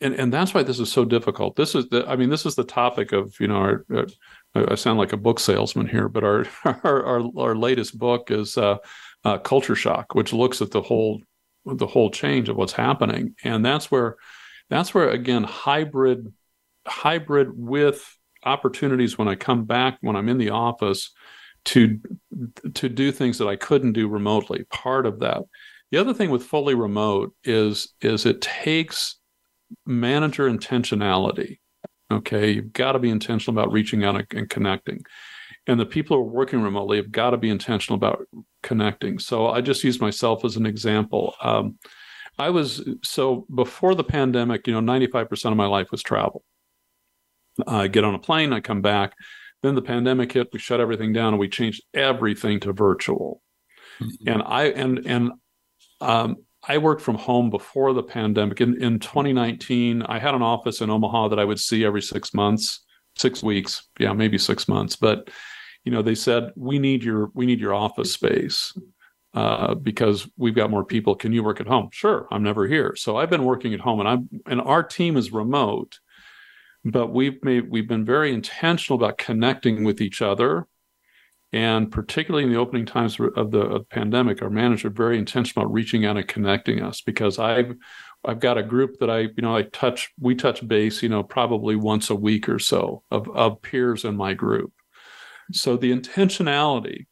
[0.00, 1.56] and and that's why this is so difficult.
[1.56, 4.06] This is the I mean this is the topic of, you know, our, uh,
[4.54, 8.56] I sound like a book salesman here, but our our our, our latest book is
[8.56, 8.78] uh,
[9.24, 11.20] uh Culture Shock, which looks at the whole
[11.64, 13.34] the whole change of what's happening.
[13.44, 14.16] And that's where
[14.68, 16.32] that's where again hybrid
[16.86, 21.10] hybrid with opportunities when I come back when I'm in the office
[21.66, 22.00] to
[22.74, 24.64] to do things that I couldn't do remotely.
[24.70, 25.42] Part of that.
[25.90, 29.16] The other thing with fully remote is is it takes
[29.86, 31.58] manager intentionality.
[32.10, 35.02] Okay, you've got to be intentional about reaching out and, connecting.
[35.66, 38.26] And the people who are working remotely have got to be intentional about
[38.62, 39.18] connecting.
[39.18, 41.34] So I just use myself as an example.
[41.40, 41.78] Um,
[42.38, 46.42] I was so before the pandemic, you know, 95% of my life was travel.
[47.66, 49.14] I get on a plane, I come back.
[49.62, 53.42] Then the pandemic hit, we shut everything down and we changed everything to virtual.
[54.26, 55.32] And I and and
[56.00, 56.36] um,
[56.66, 58.60] I worked from home before the pandemic.
[58.60, 62.34] In, in 2019, I had an office in Omaha that I would see every six
[62.34, 62.84] months,
[63.16, 64.96] six weeks, yeah, maybe six months.
[64.96, 65.30] But
[65.84, 68.76] you know, they said we need your we need your office space
[69.32, 71.14] uh, because we've got more people.
[71.14, 71.88] Can you work at home?
[71.92, 75.16] Sure, I'm never here, so I've been working at home, and I'm and our team
[75.16, 75.98] is remote,
[76.84, 80.66] but we've made we've been very intentional about connecting with each other
[81.52, 85.64] and particularly in the opening times of the, of the pandemic, our manager very intentional
[85.64, 87.74] about reaching out and connecting us because I've
[88.24, 91.22] I've got a group that I you know I touch we touch base you know
[91.22, 94.72] probably once a week or so of of peers in my group.
[95.52, 97.06] So the intentionality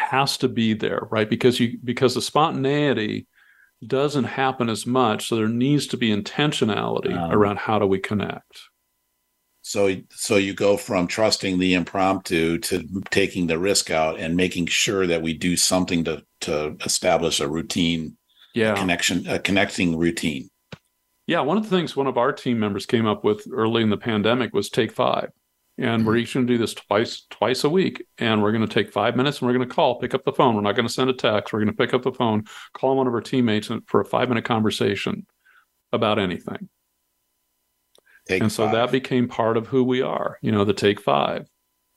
[0.00, 1.30] has to be there, right?
[1.30, 3.28] Because you because the spontaneity
[3.86, 8.62] doesn't happen as much, so there needs to be intentionality around how do we connect.
[9.66, 14.66] So, so you go from trusting the impromptu to taking the risk out and making
[14.66, 18.18] sure that we do something to to establish a routine
[18.54, 18.74] Yeah.
[18.74, 20.50] connection, a connecting routine.
[21.26, 23.88] Yeah, one of the things one of our team members came up with early in
[23.88, 25.30] the pandemic was take five.
[25.78, 26.20] And we're mm-hmm.
[26.20, 28.04] each going to do this twice twice a week.
[28.18, 30.32] And we're going to take five minutes and we're going to call, pick up the
[30.32, 30.54] phone.
[30.54, 31.54] We're not going to send a text.
[31.54, 32.44] We're going to pick up the phone,
[32.74, 35.26] call one of our teammates for a five minute conversation
[35.90, 36.68] about anything.
[38.26, 38.74] Take and so five.
[38.74, 41.48] that became part of who we are, you know, the take five.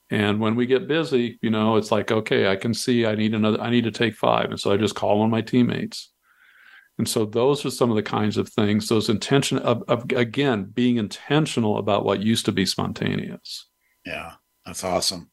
[0.10, 3.34] And when we get busy, you know, it's like, okay, I can see I need
[3.34, 4.50] another, I need to take five.
[4.50, 6.12] And so I just call on my teammates.
[6.98, 10.64] And so those are some of the kinds of things, those intention of, of again,
[10.64, 13.68] being intentional about what used to be spontaneous.
[14.06, 14.34] Yeah,
[14.66, 15.30] that's awesome.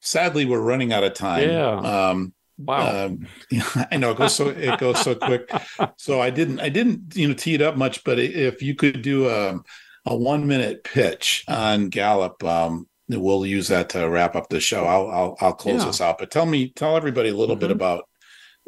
[0.00, 1.48] Sadly, we're running out of time.
[1.48, 1.76] Yeah.
[2.10, 3.06] Um, Wow.
[3.06, 3.26] Um,
[3.90, 5.50] I know it goes so it goes so quick.
[5.96, 9.02] So I didn't I didn't you know tee it up much, but if you could
[9.02, 9.58] do a
[10.06, 14.84] a one minute pitch on Gallup, um, we'll use that to wrap up the show.
[14.84, 15.86] I'll I'll, I'll close Yeah.
[15.86, 16.18] this out.
[16.18, 17.74] But tell me, tell everybody a little bit Mhm.
[17.74, 18.04] about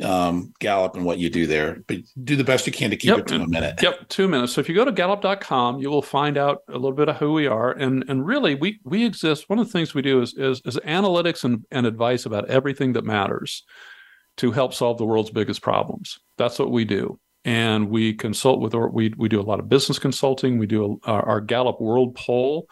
[0.02, 1.78] um, Gallup and what you do there.
[1.86, 3.18] But do the best you can to keep Yep.
[3.20, 3.80] it to a minute.
[3.80, 4.52] Yep, two minutes.
[4.52, 7.32] So if you go to gallup.com, you will find out a little bit of who
[7.32, 7.70] we are.
[7.70, 9.48] And and really we we exist.
[9.48, 12.92] One of the things we do is is, is analytics and, and advice about everything
[12.94, 13.62] that matters
[14.38, 16.18] to help solve the world's biggest problems.
[16.38, 17.20] That's what we do.
[17.44, 20.58] And we consult with or we we do a lot of business consulting.
[20.58, 22.68] We do a, our, Gallup World Poll.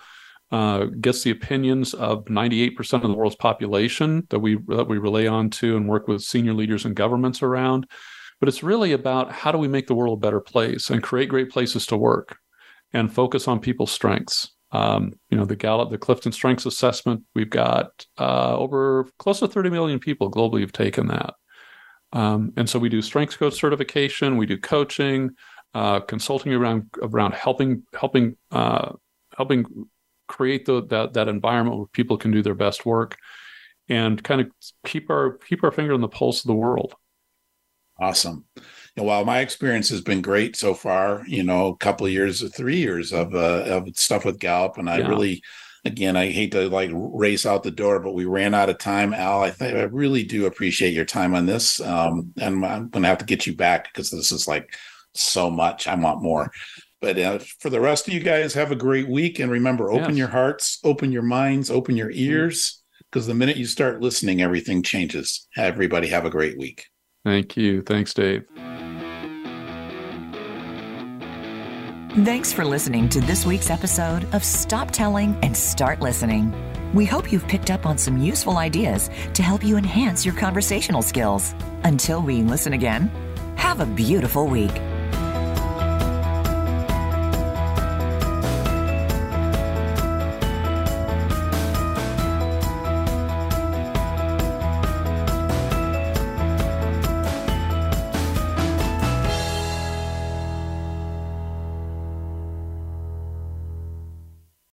[0.50, 5.26] Uh, gets the opinions of 98% of the world's population that we that we relay
[5.26, 7.86] on to and work with senior leaders and governments around
[8.42, 11.28] but it's really about how do we make the world a better place and create
[11.28, 12.38] great places to work
[12.92, 17.50] and focus on people's strengths um, you know the gallup the clifton strengths assessment we've
[17.50, 21.34] got uh, over close to 30 million people globally have taken that
[22.12, 25.30] um, and so we do strengths coach certification we do coaching
[25.74, 28.92] uh, consulting around around helping helping uh,
[29.36, 29.64] helping
[30.28, 33.18] create the, that that environment where people can do their best work
[33.88, 34.50] and kind of
[34.86, 36.94] keep our keep our finger on the pulse of the world.
[38.00, 38.44] Awesome.
[38.96, 42.46] And while my experience has been great so far, you know, a couple of years,
[42.54, 45.08] three years of uh, of stuff with Gallup, and I yeah.
[45.08, 45.42] really,
[45.84, 49.12] again, I hate to like race out the door, but we ran out of time.
[49.12, 53.02] Al, I think I really do appreciate your time on this, um, and I'm going
[53.02, 54.76] to have to get you back because this is like
[55.14, 55.86] so much.
[55.86, 56.50] I want more.
[57.00, 60.10] But uh, for the rest of you guys, have a great week, and remember, open
[60.10, 60.18] yes.
[60.18, 64.82] your hearts, open your minds, open your ears because the minute you start listening, everything
[64.82, 65.48] changes.
[65.56, 66.86] Everybody have a great week.
[67.24, 67.82] Thank you.
[67.82, 68.44] Thanks, Dave.
[72.12, 76.52] Thanks for listening to this week's episode of Stop Telling and Start Listening.
[76.92, 81.00] We hope you've picked up on some useful ideas to help you enhance your conversational
[81.00, 81.54] skills.
[81.84, 83.10] Until we listen again,
[83.56, 84.78] have a beautiful week.